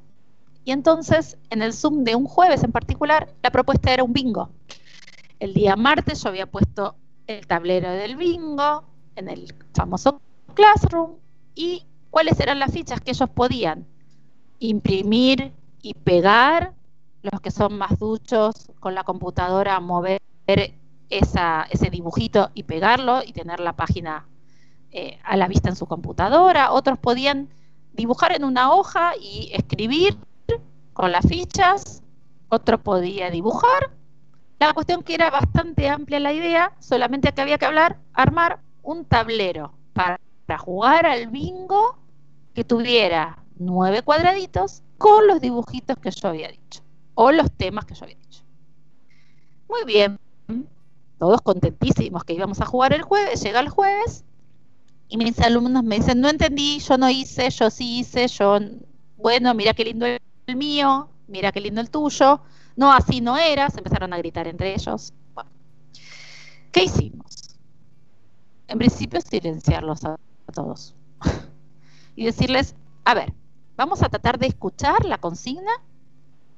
[0.65, 4.51] y entonces en el Zoom de un jueves en particular, la propuesta era un bingo.
[5.39, 8.85] El día martes yo había puesto el tablero del bingo
[9.17, 10.21] en el famoso
[10.55, 11.17] Classroom
[11.55, 13.87] y cuáles eran las fichas que ellos podían.
[14.59, 15.53] Imprimir
[15.83, 16.73] y pegar,
[17.23, 20.21] los que son más duchos con la computadora, mover
[21.11, 24.27] esa, ese dibujito y pegarlo y tener la página
[24.91, 27.49] eh, a la vista en su computadora, otros podían
[27.95, 30.17] dibujar en una hoja y escribir
[30.93, 32.03] con las fichas,
[32.49, 33.91] otro podía dibujar.
[34.59, 39.05] La cuestión que era bastante amplia la idea, solamente que había que hablar, armar un
[39.05, 40.21] tablero para
[40.59, 41.99] jugar al bingo
[42.55, 46.83] que tuviera nueve cuadraditos con los dibujitos que yo había dicho
[47.15, 48.43] o los temas que yo había dicho.
[49.69, 50.19] Muy bien,
[51.19, 54.25] todos contentísimos que íbamos a jugar el jueves, llega el jueves
[55.09, 58.59] y mis alumnos me dicen, no entendí, yo no hice, yo sí hice, yo,
[59.17, 62.41] bueno, mira qué lindo el mío, mira qué lindo el tuyo,
[62.77, 65.13] no, así no era, se empezaron a gritar entre ellos.
[65.35, 65.51] Bueno,
[66.73, 67.57] ¿Qué hicimos?
[68.67, 70.01] En principio silenciarlos
[70.47, 70.95] a todos
[72.17, 72.75] y decirles,
[73.05, 73.35] a ver,
[73.77, 75.73] vamos a tratar de escuchar la consigna,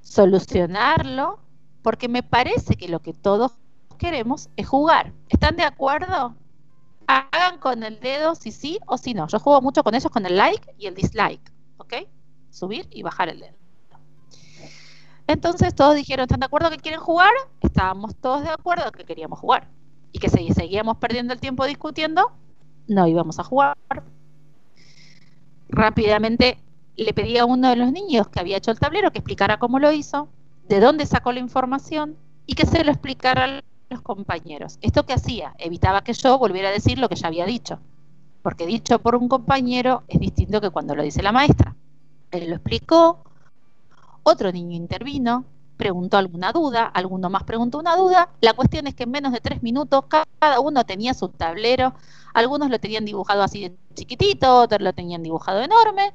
[0.00, 1.40] solucionarlo,
[1.82, 3.52] porque me parece que lo que todos
[3.98, 5.12] queremos es jugar.
[5.28, 6.34] ¿Están de acuerdo?
[7.06, 9.28] Hagan con el dedo si sí o si no.
[9.28, 11.94] Yo juego mucho con ellos con el like y el dislike, ¿ok?
[12.50, 13.56] Subir y bajar el dedo.
[15.28, 17.32] Entonces todos dijeron, ¿están de acuerdo que quieren jugar?
[17.60, 19.68] Estábamos todos de acuerdo que queríamos jugar.
[20.12, 22.32] Y que si seguíamos perdiendo el tiempo discutiendo,
[22.88, 23.76] no íbamos a jugar.
[25.68, 26.58] Rápidamente
[26.96, 29.78] le pedí a uno de los niños que había hecho el tablero que explicara cómo
[29.78, 30.28] lo hizo,
[30.68, 32.16] de dónde sacó la información
[32.46, 34.78] y que se lo explicara a los compañeros.
[34.80, 35.54] ¿Esto qué hacía?
[35.58, 37.78] Evitaba que yo volviera a decir lo que ya había dicho.
[38.42, 41.74] Porque dicho por un compañero es distinto que cuando lo dice la maestra.
[42.30, 43.24] Él lo explicó,
[44.22, 45.44] otro niño intervino,
[45.76, 48.30] preguntó alguna duda, alguno más preguntó una duda.
[48.40, 51.94] La cuestión es que en menos de tres minutos cada uno tenía su tablero.
[52.34, 56.12] Algunos lo tenían dibujado así de chiquitito, otros lo tenían dibujado enorme,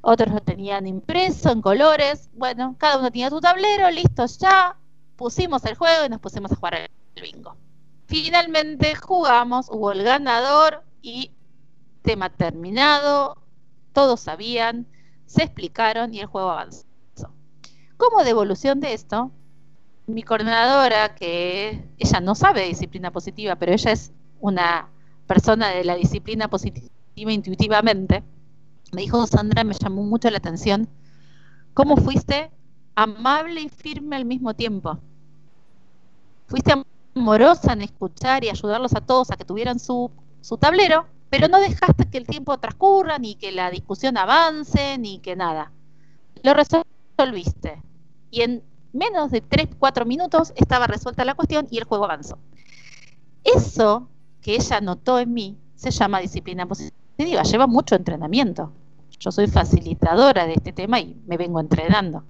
[0.00, 2.30] otros lo tenían impreso en colores.
[2.34, 4.76] Bueno, cada uno tenía su tablero, listo ya.
[5.16, 7.56] Pusimos el juego y nos pusimos a jugar el bingo.
[8.06, 11.32] Finalmente jugamos, hubo el ganador y
[12.02, 13.38] tema terminado,
[13.92, 14.86] todos sabían,
[15.26, 16.91] se explicaron y el juego avanzó.
[18.02, 19.30] Como devolución de esto,
[20.08, 24.88] mi coordinadora, que ella no sabe disciplina positiva, pero ella es una
[25.28, 28.24] persona de la disciplina positiva intuitivamente,
[28.90, 30.88] me dijo, Sandra, me llamó mucho la atención,
[31.74, 32.50] cómo fuiste
[32.96, 34.98] amable y firme al mismo tiempo.
[36.48, 36.74] Fuiste
[37.14, 41.60] amorosa en escuchar y ayudarlos a todos a que tuvieran su, su tablero, pero no
[41.60, 45.70] dejaste que el tiempo transcurra, ni que la discusión avance, ni que nada.
[46.42, 47.80] Lo resolviste
[48.32, 52.38] y en menos de 3, 4 minutos estaba resuelta la cuestión y el juego avanzó.
[53.44, 54.08] Eso
[54.40, 57.42] que ella notó en mí se llama disciplina positiva.
[57.42, 58.72] lleva mucho entrenamiento.
[59.20, 62.24] Yo soy facilitadora de este tema y me vengo entrenando.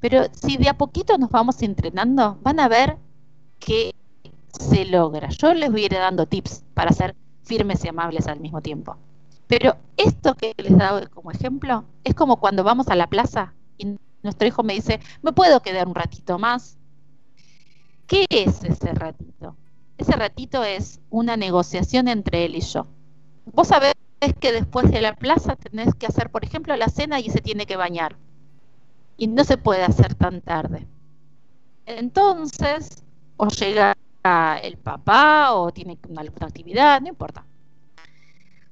[0.00, 2.98] Pero si de a poquito nos vamos entrenando, van a ver
[3.58, 3.94] que
[4.50, 5.28] se logra.
[5.30, 7.14] Yo les voy a ir dando tips para ser
[7.44, 8.96] firmes y amables al mismo tiempo.
[9.46, 13.54] Pero esto que les he dado como ejemplo es como cuando vamos a la plaza
[13.78, 13.96] y
[14.28, 16.76] nuestro hijo me dice, ¿me puedo quedar un ratito más?
[18.06, 19.56] ¿Qué es ese ratito?
[19.96, 22.86] Ese ratito es una negociación entre él y yo.
[23.46, 23.94] Vos sabés
[24.40, 27.66] que después de la plaza tenés que hacer, por ejemplo, la cena y se tiene
[27.66, 28.16] que bañar.
[29.16, 30.86] Y no se puede hacer tan tarde.
[31.86, 33.02] Entonces,
[33.36, 33.96] o llega
[34.62, 37.44] el papá o tiene alguna actividad, no importa.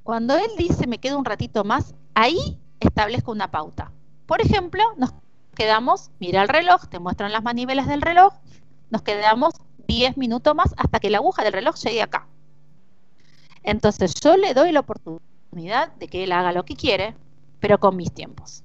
[0.03, 3.91] Cuando él dice me quedo un ratito más, ahí establezco una pauta.
[4.27, 5.13] Por ejemplo, nos
[5.57, 8.35] quedamos, mira el reloj, te muestran las manivelas del reloj,
[8.91, 9.55] nos quedamos
[9.89, 12.29] 10 minutos más hasta que la aguja del reloj llegue acá.
[13.65, 17.17] Entonces yo le doy la oportunidad de que él haga lo que quiere,
[17.59, 18.63] pero con mis tiempos.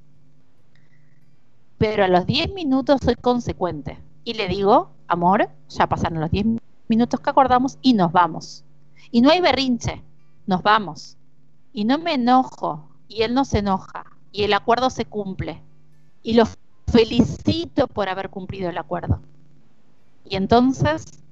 [1.79, 6.45] Pero a los 10 minutos soy consecuente y le digo, amor, ya pasaron los 10
[6.87, 8.63] minutos que acordamos y nos vamos.
[9.09, 10.03] Y no hay berrinche,
[10.45, 11.17] nos vamos.
[11.73, 15.63] Y no me enojo y él no se enoja y el acuerdo se cumple.
[16.21, 16.45] Y lo
[16.91, 19.21] felicito por haber cumplido el acuerdo.
[20.25, 21.23] Y entonces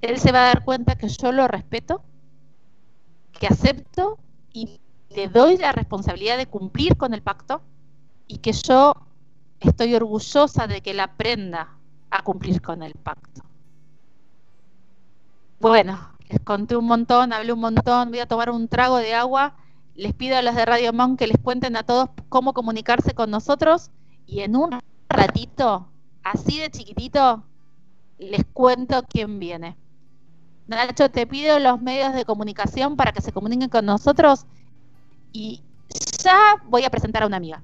[0.00, 2.02] él se va a dar cuenta que yo lo respeto,
[3.32, 4.18] que acepto
[4.52, 7.62] y le doy la responsabilidad de cumplir con el pacto
[8.26, 8.94] y que yo
[9.60, 11.76] estoy orgullosa de que él aprenda
[12.10, 13.42] a cumplir con el pacto.
[15.60, 15.98] Bueno,
[16.28, 19.54] les conté un montón, hablé un montón, voy a tomar un trago de agua.
[19.94, 23.30] Les pido a los de Radio Monk que les cuenten a todos cómo comunicarse con
[23.30, 23.90] nosotros
[24.26, 24.80] y en un
[25.12, 25.88] ratito,
[26.22, 27.44] así de chiquitito,
[28.18, 29.76] les cuento quién viene.
[30.66, 34.46] Nacho, te pido los medios de comunicación para que se comuniquen con nosotros
[35.32, 35.62] y
[36.22, 37.62] ya voy a presentar a una amiga.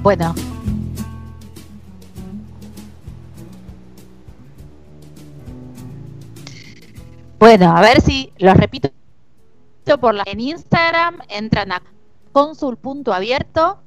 [0.06, 0.36] Bueno.
[7.40, 8.88] Bueno, a ver si los repito
[10.26, 11.82] en Instagram entran a
[12.32, 13.78] consul.abierto,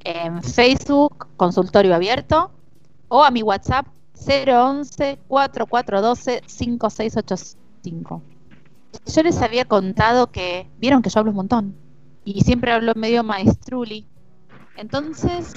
[0.00, 2.50] en Facebook consultorio abierto
[3.08, 8.22] o a mi WhatsApp 011 4412 5685.
[9.06, 11.76] Yo les había contado que vieron que yo hablo un montón
[12.24, 14.06] y siempre hablo medio maestruli
[14.76, 15.54] entonces,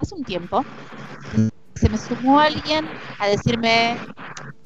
[0.00, 0.64] hace un tiempo,
[1.74, 2.86] se me sumó alguien
[3.18, 3.96] a decirme,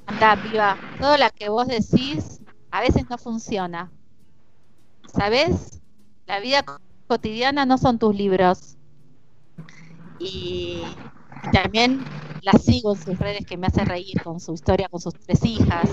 [0.06, 2.40] anda, piba, todo lo que vos decís
[2.70, 3.90] a veces no funciona.
[5.14, 5.80] ¿Sabes?
[6.26, 6.64] La vida
[7.06, 8.76] cotidiana no son tus libros.
[10.18, 10.82] Y,
[11.52, 12.04] también
[12.42, 15.44] la sigo en sus redes que me hace reír con su historia con sus tres
[15.44, 15.88] hijas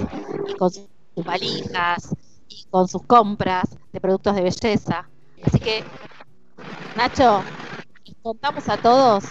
[0.47, 0.87] y con sus
[1.23, 2.15] valijas
[2.47, 5.07] y con sus compras de productos de belleza.
[5.43, 5.83] Así que,
[6.95, 7.43] Nacho,
[8.21, 9.23] contamos a todos?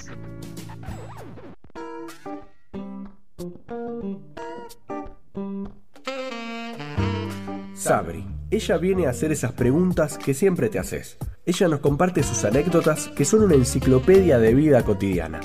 [7.75, 8.34] Sabri.
[8.51, 11.17] Ella viene a hacer esas preguntas que siempre te haces.
[11.47, 15.41] Ella nos comparte sus anécdotas que son una enciclopedia de vida cotidiana.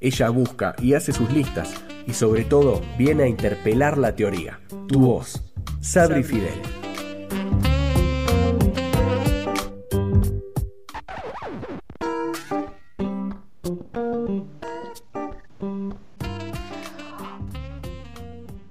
[0.00, 1.74] Ella busca y hace sus listas
[2.06, 4.60] y sobre todo viene a interpelar la teoría.
[4.88, 5.42] Tu voz.
[5.80, 6.60] Sabri Fidel.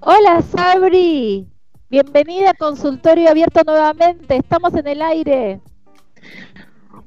[0.06, 1.48] Hola Sabri,
[1.94, 5.60] bienvenida a Consultorio Abierto nuevamente, estamos en el aire.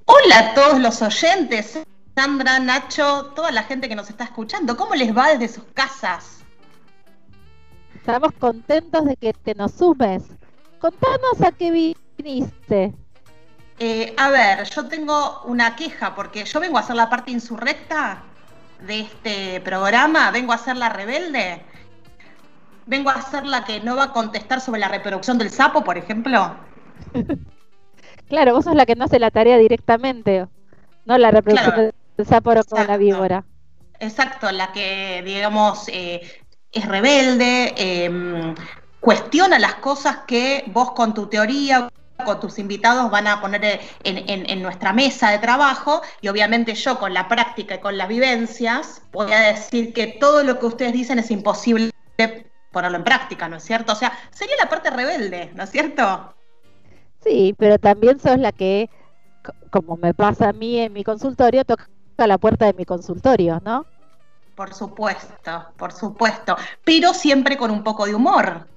[0.05, 1.79] Hola a todos los oyentes,
[2.15, 6.39] Sandra, Nacho, toda la gente que nos está escuchando, ¿cómo les va desde sus casas?
[7.95, 10.23] Estamos contentos de que te nos sumes.
[10.79, 12.93] Contanos a qué viniste.
[13.79, 18.23] Eh, a ver, yo tengo una queja porque yo vengo a hacer la parte insurrecta
[18.87, 21.61] de este programa, vengo a ser la rebelde
[22.87, 25.97] vengo a ser la que no va a contestar sobre la reproducción del sapo, por
[25.97, 26.55] ejemplo.
[28.29, 30.47] claro, vos sos la que no hace la tarea directamente,
[31.05, 33.45] no la reproducción del sapo con la víbora.
[33.99, 36.21] Exacto, la que, digamos, eh,
[36.71, 38.55] es rebelde, em,
[38.99, 41.89] cuestiona las cosas que vos con tu teoría
[42.25, 47.13] con tus invitados van a poner en, nuestra mesa de trabajo y obviamente yo con
[47.13, 51.19] la práctica y con las vivencias voy a decir que todo lo que ustedes dicen
[51.19, 51.91] es imposible
[52.71, 53.93] ponerlo en práctica, ¿no es cierto?
[53.93, 56.35] O sea, sería la parte rebelde, ¿no es cierto?
[57.23, 58.89] Sí, pero también sos la que,
[59.71, 61.87] como me pasa a mí en mi consultorio, toca
[62.17, 63.85] la puerta de mi consultorio, ¿no?
[64.55, 68.67] Por supuesto, por supuesto, pero siempre con un poco de humor,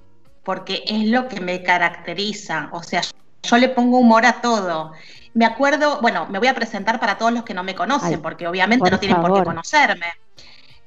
[0.43, 3.01] porque es lo que me caracteriza, o sea,
[3.43, 4.91] yo le pongo humor a todo.
[5.33, 8.47] Me acuerdo, bueno, me voy a presentar para todos los que no me conocen, porque
[8.47, 10.07] obviamente no tienen por qué conocerme.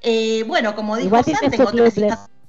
[0.01, 1.95] Eh, bueno, como dijo San, tengo tres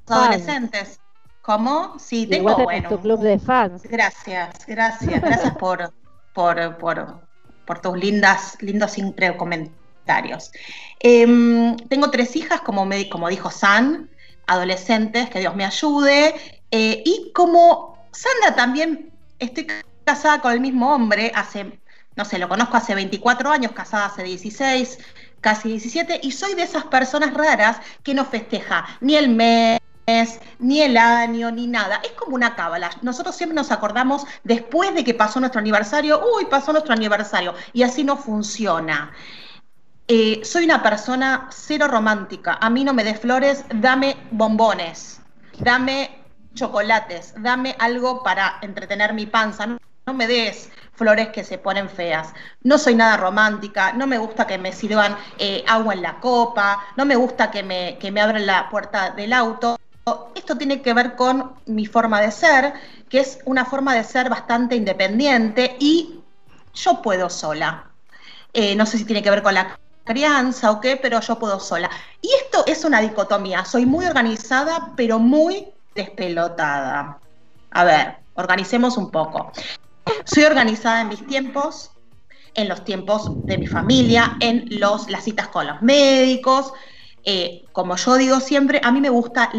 [0.08, 1.00] adolescentes.
[1.42, 2.00] ¿Cómo?
[2.00, 2.90] Sí, tengo, bueno.
[2.90, 3.84] Tu club de fans.
[3.84, 5.94] Gracias, gracias, gracias por,
[6.34, 8.96] por, por, tus lindas, lindos
[9.38, 10.52] comentarios.
[11.00, 14.10] Em, tengo tres hijas, como, me, como dijo San,
[14.48, 16.34] adolescentes, que Dios me ayude.
[16.72, 19.68] Eh, y como Sandra también estoy
[20.04, 21.80] casada con el mismo hombre hace,
[22.16, 24.98] no sé, lo conozco hace 24 años, casada hace 16,
[25.42, 29.80] casi 17, y soy de esas personas raras que no festeja ni el mes,
[30.60, 32.02] ni el año, ni nada.
[32.04, 32.92] Es como una cábala.
[33.02, 37.84] Nosotros siempre nos acordamos después de que pasó nuestro aniversario, uy, pasó nuestro aniversario, y
[37.84, 39.12] así no funciona.
[40.08, 42.58] Eh, soy una persona cero romántica.
[42.62, 45.22] A mí no me des flores, dame bombones,
[45.60, 49.78] dame chocolates, dame algo para entretener mi panza
[50.08, 52.32] no me des flores que se ponen feas.
[52.62, 56.86] No soy nada romántica, no me gusta que me sirvan eh, agua en la copa,
[56.96, 59.80] no me gusta que me, que me abran la puerta del auto.
[60.36, 62.74] Esto tiene que ver con mi forma de ser,
[63.10, 66.20] que es una forma de ser bastante independiente y
[66.76, 67.90] yo puedo sola.
[68.54, 71.60] Eh, no sé si tiene que ver con la crianza o qué, pero yo puedo
[71.60, 71.90] sola.
[72.22, 73.66] Y esto es una dicotomía.
[73.66, 77.20] Soy muy organizada, pero muy despelotada.
[77.72, 79.52] A ver, organicemos un poco.
[80.26, 81.90] Soy organizada en mis tiempos,
[82.54, 86.74] en los tiempos de mi familia, en los, las citas con los médicos.
[87.24, 89.50] Eh, como yo digo siempre, a mí me gusta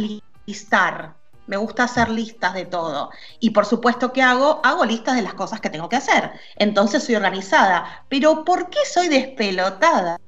[0.47, 1.17] listar,
[1.47, 3.11] me gusta hacer listas de todo.
[3.41, 6.33] Y por supuesto que hago, hago listas de las cosas que tengo que hacer.
[6.57, 8.05] Entonces soy organizada.
[8.09, 10.19] Pero ¿por qué soy despelotada?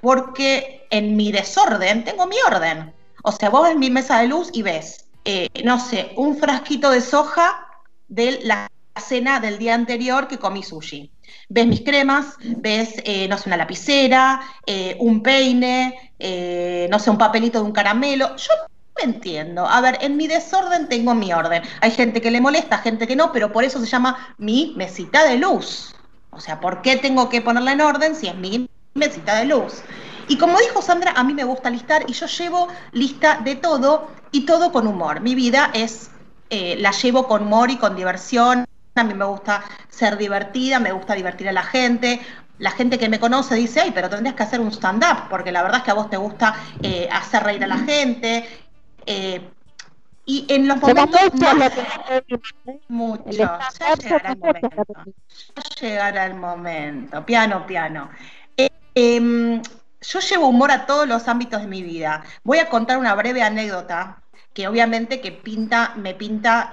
[0.00, 2.92] Porque en mi desorden tengo mi orden.
[3.22, 6.90] O sea, vos ves mi mesa de luz y ves, eh, no sé, un frasquito
[6.90, 7.68] de soja
[8.08, 8.68] de la
[9.00, 11.10] cena del día anterior que comí sushi.
[11.48, 16.12] Ves mis cremas, ves, eh, no sé, una lapicera, eh, un peine,
[16.90, 18.36] no sé, un papelito de un caramelo.
[18.36, 18.52] Yo
[18.96, 19.66] me entiendo.
[19.66, 21.62] A ver, en mi desorden tengo mi orden.
[21.80, 25.24] Hay gente que le molesta, gente que no, pero por eso se llama mi mesita
[25.24, 25.94] de luz.
[26.30, 29.82] O sea, ¿por qué tengo que ponerla en orden si es mi mesita de luz?
[30.28, 34.08] Y como dijo Sandra, a mí me gusta listar y yo llevo lista de todo
[34.32, 35.20] y todo con humor.
[35.20, 36.10] Mi vida es,
[36.50, 38.64] la llevo con humor y con diversión
[38.96, 42.20] a mí me gusta ser divertida, me gusta divertir a la gente.
[42.58, 45.62] La gente que me conoce dice, ay, pero tendrías que hacer un stand-up, porque la
[45.62, 48.63] verdad es que a vos te gusta eh, hacer reír a la gente.
[49.06, 49.48] Eh,
[50.26, 51.20] y en los momentos
[52.88, 54.84] mucho, ya llegará el momento.
[55.54, 57.26] Ya llegará el momento.
[57.26, 58.10] Piano, piano.
[58.56, 59.62] Eh, em,
[60.00, 62.24] yo llevo humor a todos los ámbitos de mi vida.
[62.42, 66.70] Voy a contar una breve anécdota que obviamente que pinta, me pinta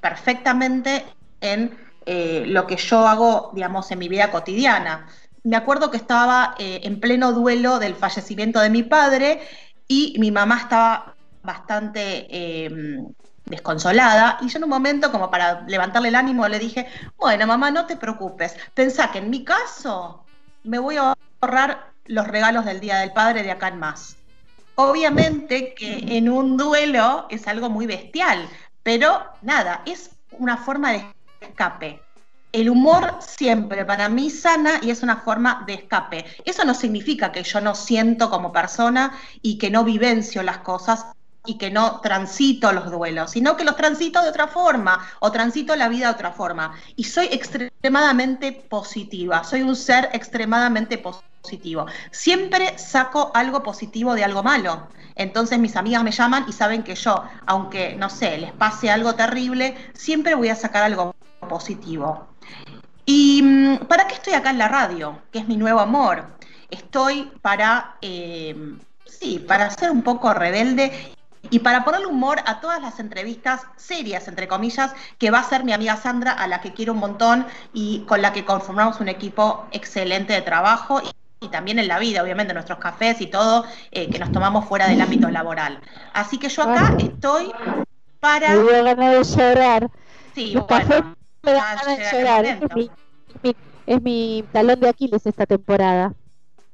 [0.00, 1.04] perfectamente
[1.40, 1.74] en
[2.06, 5.06] eh, lo que yo hago, digamos, en mi vida cotidiana.
[5.42, 9.40] Me acuerdo que estaba eh, en pleno duelo del fallecimiento de mi padre
[9.86, 13.06] y mi mamá estaba bastante em,
[13.46, 16.86] desconsolada y yo en un momento, como para levantarle el ánimo, le dije,
[17.16, 20.24] bueno, mamá, no te preocupes, pensá que en mi caso
[20.64, 24.16] me voy a ahorrar los regalos del Día del Padre de acá en más.
[24.74, 28.48] Obviamente que en un duelo es algo muy bestial,
[28.82, 31.04] pero nada, es una forma de
[31.40, 32.02] escape.
[32.52, 36.24] El humor siempre para mí sana y es una forma de escape.
[36.44, 39.12] Eso no significa que yo no siento como persona
[39.42, 41.06] y que no vivencio las cosas
[41.46, 45.74] y que no transito los duelos, sino que los transito de otra forma o transito
[45.74, 46.74] la vida de otra forma.
[46.96, 51.86] Y soy extremadamente positiva, soy un ser extremadamente positivo.
[52.10, 54.88] Siempre saco algo positivo de algo malo.
[55.16, 59.14] Entonces mis amigas me llaman y saben que yo, aunque, no sé, les pase algo
[59.14, 61.14] terrible, siempre voy a sacar algo
[61.48, 62.28] positivo.
[63.06, 65.22] ¿Y mm, para qué estoy acá en la radio?
[65.32, 66.26] Que es mi nuevo amor.
[66.70, 68.54] Estoy para, eh,
[69.04, 71.16] sí, para ser un poco rebelde
[71.50, 75.64] y para ponerle humor a todas las entrevistas serias, entre comillas, que va a ser
[75.64, 79.08] mi amiga Sandra, a la que quiero un montón y con la que conformamos un
[79.08, 81.00] equipo excelente de trabajo
[81.42, 84.86] y, también en la vida, obviamente, nuestros cafés y todo eh, que nos tomamos fuera
[84.88, 85.80] del ámbito laboral.
[86.12, 87.50] Así que yo acá estoy
[88.20, 88.54] para...
[88.54, 89.90] Me dio ganas de llorar.
[90.34, 91.04] Sí, Los bueno, cafés
[91.42, 92.44] me dan ganas de llorar.
[92.44, 92.90] Es mi,
[93.42, 96.14] mi- es mi talón de Aquiles esta temporada.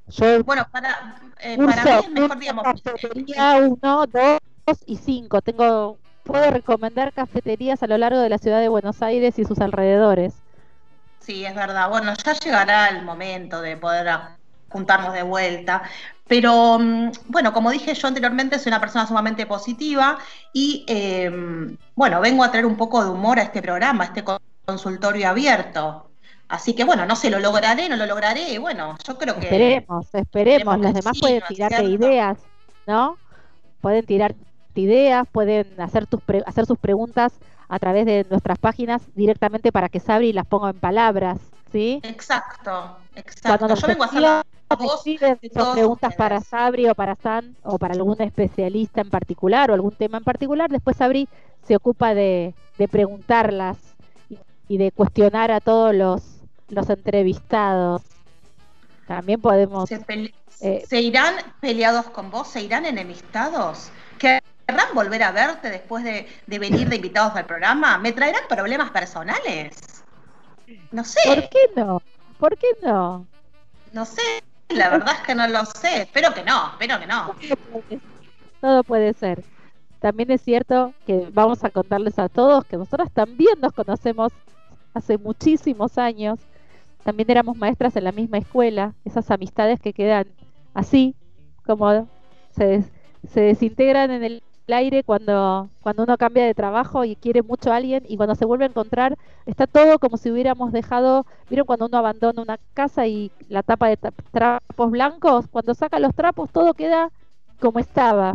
[0.09, 4.39] Yo Bueno, para, eh, para mí es mejor, digamos, cafetería 1, 2
[4.87, 5.41] y 5.
[5.43, 9.61] Tengo, puedo recomendar cafeterías a lo largo de la ciudad de Buenos Aires y sus
[9.61, 10.35] alrededores.
[11.21, 11.89] Sí, es verdad.
[11.89, 14.37] Bueno, ya llegará el momento de poder a-
[14.69, 15.83] juntarnos de vuelta.
[16.29, 20.19] Pero mm, bueno, como dije yo anteriormente, soy una persona sumamente positiva
[20.53, 21.31] y eh,
[21.95, 25.29] bueno, vengo a traer un poco de humor a este programa, a este con- consultorio
[25.29, 26.11] abierto.
[26.49, 28.59] Así que bueno, no sé, lo lograré, no lo lograré.
[28.59, 30.75] Bueno, yo creo que Esperemos, esperemos.
[30.75, 32.39] esperemos Los que demás sí, pueden ¿no es tirarte ideas,
[32.87, 33.17] ¿no?
[33.81, 34.07] Pueden
[34.79, 37.33] ideas, pueden hacer, tus pre- hacer sus preguntas
[37.69, 41.39] a través de nuestras páginas directamente para que Sabri las ponga en palabras,
[41.73, 42.01] ¿sí?
[42.05, 43.49] Exacto, exacto.
[43.49, 44.45] Cuando nos Yo vengo a hacer
[45.75, 46.41] preguntas para.
[46.41, 50.71] Sabri o para San o para algún especialista en particular o algún tema en particular.
[50.71, 51.29] Después Sabri
[51.67, 53.79] se ocupa de, de preguntarlas
[54.29, 56.23] y, y de cuestionar a todos los,
[56.69, 58.03] los entrevistados.
[59.07, 59.89] También podemos...
[59.89, 60.01] ¿Se,
[60.63, 62.49] Eh, ¿Se irán peleados con vos?
[62.49, 63.91] ¿Se irán enemistados?
[64.67, 67.99] ¿Querrán volver a verte después de, de venir de invitados al programa?
[67.99, 70.03] ¿Me traerán problemas personales?
[70.91, 72.03] No sé, ¿Por qué no?
[72.39, 73.27] ¿Por qué no?
[73.93, 74.23] no sé.
[74.71, 76.03] La verdad es que no lo sé.
[76.03, 77.27] Espero que no, espero que no.
[77.27, 78.01] Todo puede-
[78.61, 79.45] Todo puede ser.
[80.01, 84.33] También es cierto que vamos a contarles a todos que nosotras también nos conocemos
[84.95, 86.41] hace muchísimos años.
[87.05, 88.95] También éramos maestras en la misma escuela.
[89.05, 90.27] Esas amistades que quedan
[90.75, 91.15] así,
[91.65, 92.09] como
[92.51, 92.93] se, des-
[93.33, 94.43] se desintegran en el
[94.75, 98.45] aire cuando, cuando uno cambia de trabajo y quiere mucho a alguien y cuando se
[98.45, 103.07] vuelve a encontrar está todo como si hubiéramos dejado, ¿vieron cuando uno abandona una casa
[103.07, 103.97] y la tapa de
[104.33, 105.47] trapos blancos?
[105.51, 107.11] Cuando saca los trapos todo queda
[107.61, 108.35] como estaba.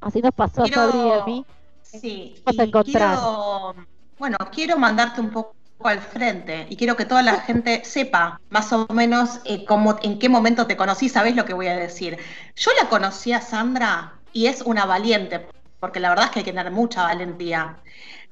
[0.00, 1.46] Así nos pasó a Quiero- Sabri y a mí.
[1.82, 3.16] Sí, a y encontrar.
[3.16, 3.74] quiero,
[4.18, 5.54] bueno, quiero mandarte un poco
[5.84, 10.18] al frente y quiero que toda la gente sepa más o menos eh, cómo, en
[10.18, 12.18] qué momento te conocí, sabes lo que voy a decir.
[12.56, 15.46] Yo la conocí a Sandra y es una valiente,
[15.80, 17.76] porque la verdad es que hay que tener mucha valentía.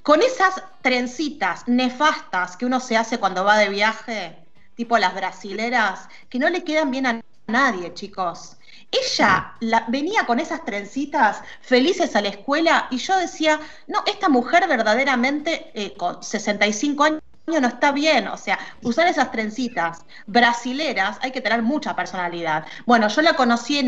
[0.02, 4.38] Con esas trencitas nefastas que uno se hace cuando va de viaje,
[4.74, 8.56] tipo las brasileras, que no le quedan bien a nadie, chicos.
[8.90, 14.28] Ella la- venía con esas trencitas felices a la escuela y yo decía, no, esta
[14.28, 21.18] mujer verdaderamente eh, con 65 años no está bien, o sea, usar esas trencitas brasileras
[21.22, 22.66] hay que tener mucha personalidad.
[22.86, 23.86] Bueno, yo la conocí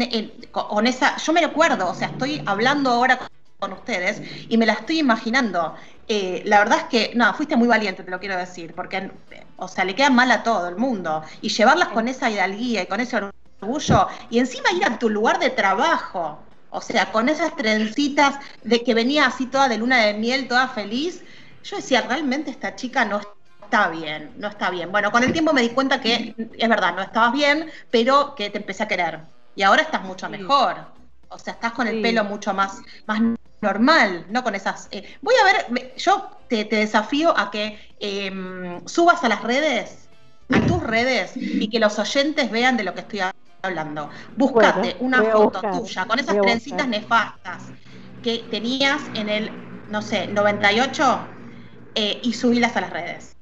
[0.52, 3.18] con esa, yo me recuerdo, o sea, estoy hablando ahora
[3.58, 5.74] con, ustedes y me la estoy imaginando.
[6.06, 9.10] Eh, la verdad es que, no, fuiste muy valiente, te lo quiero decir, porque,
[9.56, 12.86] o sea, le queda mal a todo el mundo y llevarlas con esa hidalguía y
[12.86, 13.16] con ese
[13.60, 16.38] orgullo y encima ir a tu lugar de trabajo.
[16.70, 20.68] O sea, con esas trencitas de que venía así toda de luna de miel, toda
[20.68, 21.24] feliz,
[21.64, 23.20] yo decía, realmente esta chica no
[23.64, 24.92] está bien, no está bien.
[24.92, 28.50] Bueno, con el tiempo me di cuenta que es verdad, no estabas bien, pero que
[28.50, 29.20] te empecé a querer.
[29.56, 30.76] Y ahora estás mucho mejor.
[31.30, 32.02] O sea, estás con el Sí.
[32.02, 33.20] pelo mucho más, más
[33.60, 34.88] normal, no con esas...
[34.90, 39.42] eh, voy a ver, me- yo te, te desafío a que em, subas a las
[39.42, 40.08] redes,
[40.52, 43.20] a tus redes, y que los oyentes vean de lo que estoy
[43.62, 44.10] hablando.
[44.36, 46.88] Búscate Bueno, una foto buscar, tuya con esas trencitas buscar.
[46.88, 47.64] nefastas
[48.22, 49.50] que tenías en el,
[49.90, 51.20] no sé, 98
[51.94, 53.32] eh, y subilas a las redes.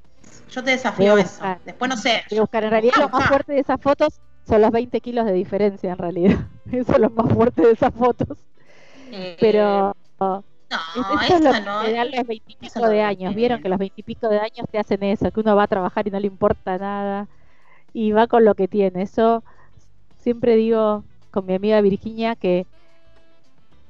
[0.49, 1.43] Yo te desafío eso.
[1.65, 2.23] Después no sé.
[2.29, 2.63] Voy a buscar.
[2.63, 5.97] En realidad lo más fuerte de esas fotos son los 20 kilos de diferencia en
[5.97, 6.37] realidad.
[6.71, 8.37] Eso es lo más fuerte de esas fotos.
[9.11, 10.39] eh, Pero no,
[11.21, 12.11] Esto es lo que no te dan es.
[12.11, 13.35] los eso veintipico no de es años.
[13.35, 16.11] Vieron que los veintipico de años te hacen eso, que uno va a trabajar y
[16.11, 17.27] no le importa nada
[17.93, 19.01] y va con lo que tiene.
[19.03, 19.43] Eso
[20.17, 22.65] siempre digo con mi amiga Virginia que,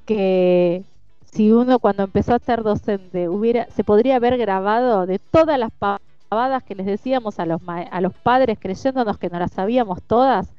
[0.05, 0.83] que
[1.31, 5.71] si uno cuando empezó a ser docente hubiera, se podría haber grabado de todas las
[5.71, 10.03] pavadas que les decíamos a los, ma- a los padres creyéndonos que no las sabíamos
[10.03, 10.53] todas,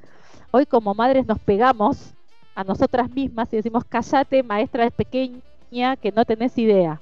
[0.50, 2.14] hoy como madres nos pegamos
[2.54, 5.40] a nosotras mismas y decimos, cállate, maestra pequeña,
[5.70, 7.00] que no tenés idea.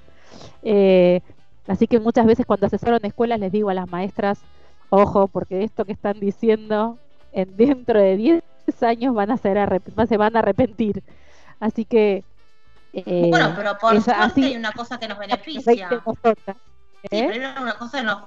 [0.63, 1.21] Eh,
[1.67, 4.41] así que muchas veces cuando asesoro en escuelas les digo a las maestras,
[4.91, 6.99] ojo, porque esto que están diciendo
[7.33, 8.43] en dentro de 10
[8.83, 9.59] años van a ser
[10.09, 11.03] se van a arrepentir.
[11.61, 12.25] Así que
[12.93, 15.89] eh, Bueno, pero por suerte así, hay una cosa que nos 20 beneficia.
[16.05, 16.57] nosotras,
[17.11, 17.27] Sí, ¿eh?
[17.31, 18.19] pero hay una cosa que nos,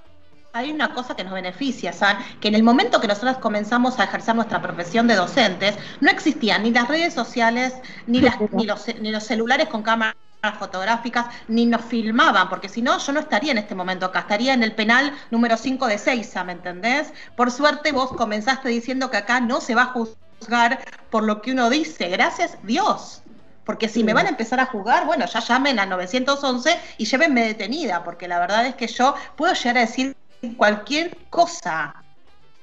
[0.54, 2.18] hay una cosa que nos beneficia, ¿saben?
[2.40, 6.64] Que en el momento que nosotros comenzamos a ejercer nuestra profesión de docentes, no existían
[6.64, 7.76] ni las redes sociales,
[8.08, 10.16] ni, las, ni, los, ni los celulares con cámaras
[10.58, 14.54] fotográficas, ni nos filmaban, porque si no, yo no estaría en este momento acá, estaría
[14.54, 17.12] en el penal número 5 de Seiza, ¿me entendés?
[17.36, 20.80] Por suerte vos comenzaste diciendo que acá no se va a juzgar
[21.10, 23.22] por lo que uno dice, gracias Dios
[23.66, 27.46] Porque si me van a empezar a juzgar, bueno, ya llamen a 911 y llévenme
[27.46, 30.16] detenida, porque la verdad es que yo puedo llegar a decir
[30.58, 31.94] cualquier cosa.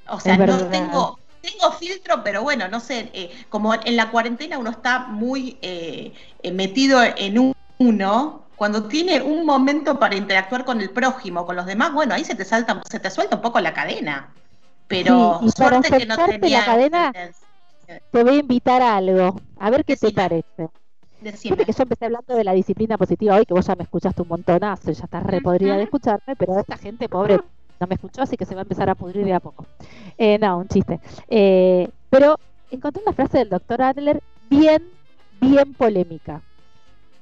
[0.08, 4.58] O sea, no tengo, tengo filtro, pero bueno, no sé, eh, como en la cuarentena
[4.58, 6.12] uno está muy eh,
[6.42, 7.38] eh, metido en
[7.78, 12.24] uno, cuando tiene un momento para interactuar con el prójimo, con los demás, bueno, ahí
[12.24, 14.32] se te salta, se te suelta un poco la cadena.
[14.88, 17.12] Pero suerte que no tenía la cadena,
[18.10, 20.68] te voy a invitar a algo, a ver qué te parece
[21.32, 24.28] que yo empecé hablando de la disciplina positiva hoy, que vos ya me escuchaste un
[24.28, 27.40] montonazo y ya estás re podrida de escucharme, pero esta gente pobre
[27.80, 29.66] no me escuchó, así que se va a empezar a pudrir de a poco.
[30.16, 31.00] Eh, no, un chiste.
[31.28, 32.38] Eh, pero
[32.70, 34.82] encontré una frase del doctor Adler bien,
[35.40, 36.40] bien polémica.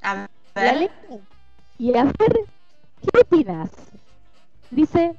[0.03, 0.91] A ver.
[1.79, 2.47] Y a ver,
[3.01, 3.71] ¿qué opinas?
[4.71, 5.17] Dice,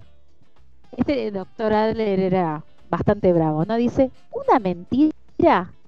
[0.98, 3.76] este doctor Adler era bastante bravo, ¿no?
[3.76, 5.12] Dice, una mentira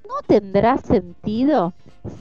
[0.08, 1.74] no tendrá sentido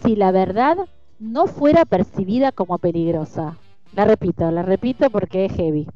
[0.03, 0.77] si la verdad
[1.19, 3.57] no fuera percibida como peligrosa.
[3.95, 5.87] La repito, la repito porque es heavy.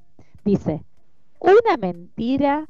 [0.45, 0.83] Dice,
[1.39, 2.67] una mentira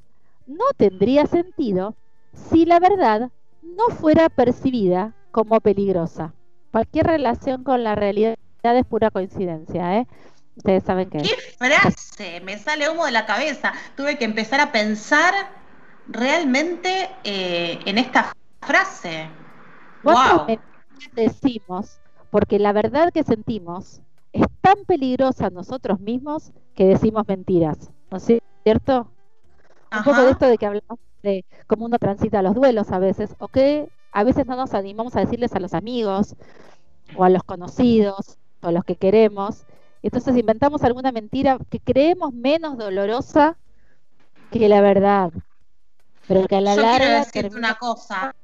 [0.47, 1.95] no tendría sentido
[2.33, 3.31] si la verdad
[3.63, 6.35] no fuera percibida como peligrosa.
[6.73, 10.07] Cualquier relación con la realidad es pura coincidencia, ¿eh?
[10.57, 11.19] Ustedes saben que...
[11.19, 12.41] ¡Qué frase!
[12.41, 13.73] Me sale humo de la cabeza.
[13.97, 15.33] Tuve que empezar a pensar
[16.09, 19.29] realmente eh, en esta frase.
[20.03, 20.47] ¡Wow!
[21.13, 21.99] decimos
[22.31, 24.03] porque la verdad que sentimos
[24.33, 28.29] es tan peligrosa nosotros mismos que decimos mentiras, ¿no es
[28.63, 29.11] cierto?
[29.91, 33.35] Un poco de esto de que hablamos de cómo uno transita los duelos a veces,
[33.39, 36.37] o que a veces no nos animamos a decirles a los amigos,
[37.17, 39.65] o a los conocidos, o los que queremos,
[40.03, 43.57] entonces inventamos alguna mentira que creemos menos dolorosa
[44.51, 45.31] que la verdad,
[46.27, 46.99] pero que a la Yo larga...
[46.99, 48.35] Quiero decirte una cosa,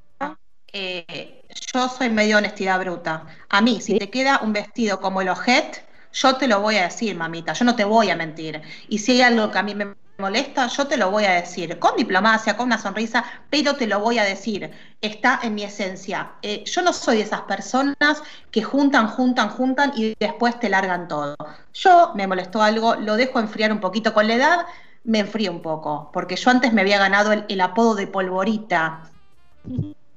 [0.71, 1.43] eh,
[1.73, 3.25] yo soy medio honestidad bruta.
[3.49, 6.83] A mí, si te queda un vestido como el ojet, yo te lo voy a
[6.83, 8.61] decir, mamita, yo no te voy a mentir.
[8.87, 11.79] Y si hay algo que a mí me molesta, yo te lo voy a decir,
[11.79, 14.71] con diplomacia, con una sonrisa, pero te lo voy a decir.
[15.01, 16.31] Está en mi esencia.
[16.41, 21.07] Eh, yo no soy de esas personas que juntan, juntan, juntan y después te largan
[21.07, 21.35] todo.
[21.73, 24.65] Yo me molestó algo, lo dejo enfriar un poquito con la edad,
[25.03, 29.09] me enfrío un poco, porque yo antes me había ganado el apodo de polvorita.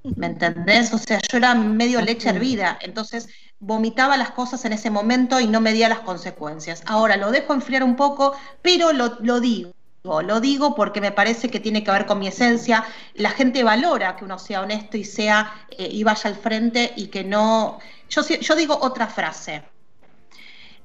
[0.03, 0.93] ¿Me entendés?
[0.95, 3.29] O sea, yo era medio leche hervida, entonces
[3.59, 6.83] vomitaba las cosas en ese momento y no medía las consecuencias.
[6.87, 9.73] Ahora lo dejo enfriar un poco, pero lo, digo.
[10.03, 12.85] Lo digo porque me parece que tiene que ver con mi esencia.
[13.15, 17.09] La gente valora que uno sea honesto y sea eh, y vaya al frente y
[17.09, 17.79] que no.
[18.09, 19.63] Yo, yo digo otra frase.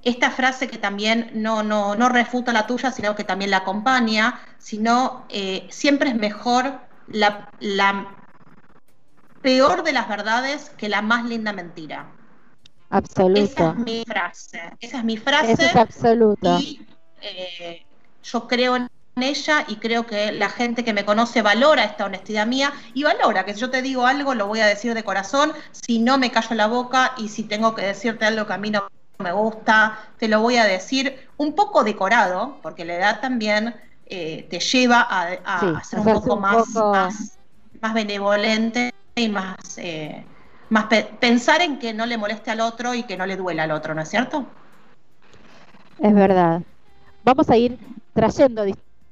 [0.04, 4.40] Esta frase que también no, no, no refuta la tuya, sino que también la acompaña,
[4.60, 8.16] sino eh, siempre es mejor la, la
[9.42, 12.12] peor de las verdades que la más linda mentira.
[12.90, 13.42] Absoluto.
[13.42, 14.62] Esa es mi frase.
[14.80, 15.52] Esa es mi frase.
[15.54, 16.60] es absoluto.
[16.60, 16.86] Y
[17.22, 17.86] eh,
[18.22, 18.90] yo creo en
[19.24, 23.46] ella y creo que la gente que me conoce valora esta honestidad mía y valora
[23.46, 26.32] que si yo te digo algo lo voy a decir de corazón, si no me
[26.32, 28.88] callo la boca y si tengo que decirte algo que a mí no
[29.20, 33.74] me gusta, te lo voy a decir un poco decorado, porque la edad también
[34.08, 36.68] eh, te lleva a, ser un poco, más,
[37.82, 40.26] más benevolente y más, eh,
[40.70, 40.88] más
[41.20, 43.96] pensar en que no le moleste al otro y que no le duela al otro,
[43.96, 44.46] ¿no es cierto?
[46.00, 46.62] Es verdad.
[47.24, 47.80] Vamos a ir
[48.14, 48.66] trayendo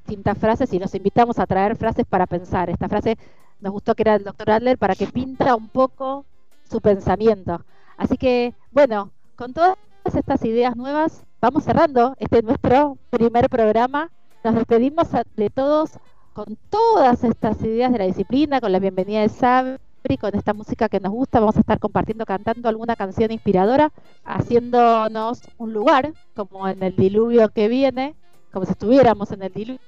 [0.06, 2.70] distintas frases y nos invitamos a traer frases para pensar.
[2.70, 3.18] Esta frase
[3.60, 6.26] nos gustó que era el doctor Adler para que pinta un poco
[6.70, 7.64] su pensamiento.
[7.98, 9.78] Así que, bueno, con todas
[10.14, 14.12] estas ideas nuevas, vamos cerrando este nuestro primer programa.
[14.44, 15.92] Nos despedimos de todos
[16.34, 19.80] con todas estas ideas de la disciplina, con la bienvenida de Sab
[20.20, 21.40] con esta música que nos gusta.
[21.40, 23.92] Vamos a estar compartiendo, cantando alguna canción inspiradora,
[24.26, 28.14] haciéndonos un lugar, como en el diluvio que viene,
[28.52, 29.80] como si estuviéramos en el diluvio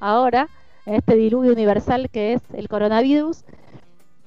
[0.00, 0.48] ahora,
[0.86, 3.44] en este diluvio universal que es el coronavirus,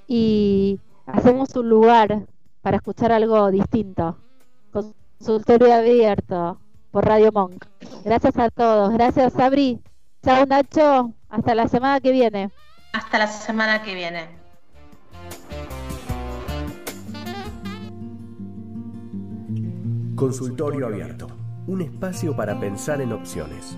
[0.07, 2.25] y hacemos un lugar
[2.61, 4.17] para escuchar algo distinto.
[4.71, 6.59] Consultorio abierto
[6.91, 7.65] por Radio Monk.
[8.03, 8.91] Gracias a todos.
[8.93, 9.79] Gracias, Sabri.
[10.23, 11.13] Chao, Nacho.
[11.29, 12.51] Hasta la semana que viene.
[12.93, 14.39] Hasta la semana que viene.
[20.15, 21.27] Consultorio Abierto,
[21.67, 23.77] un espacio para pensar en opciones.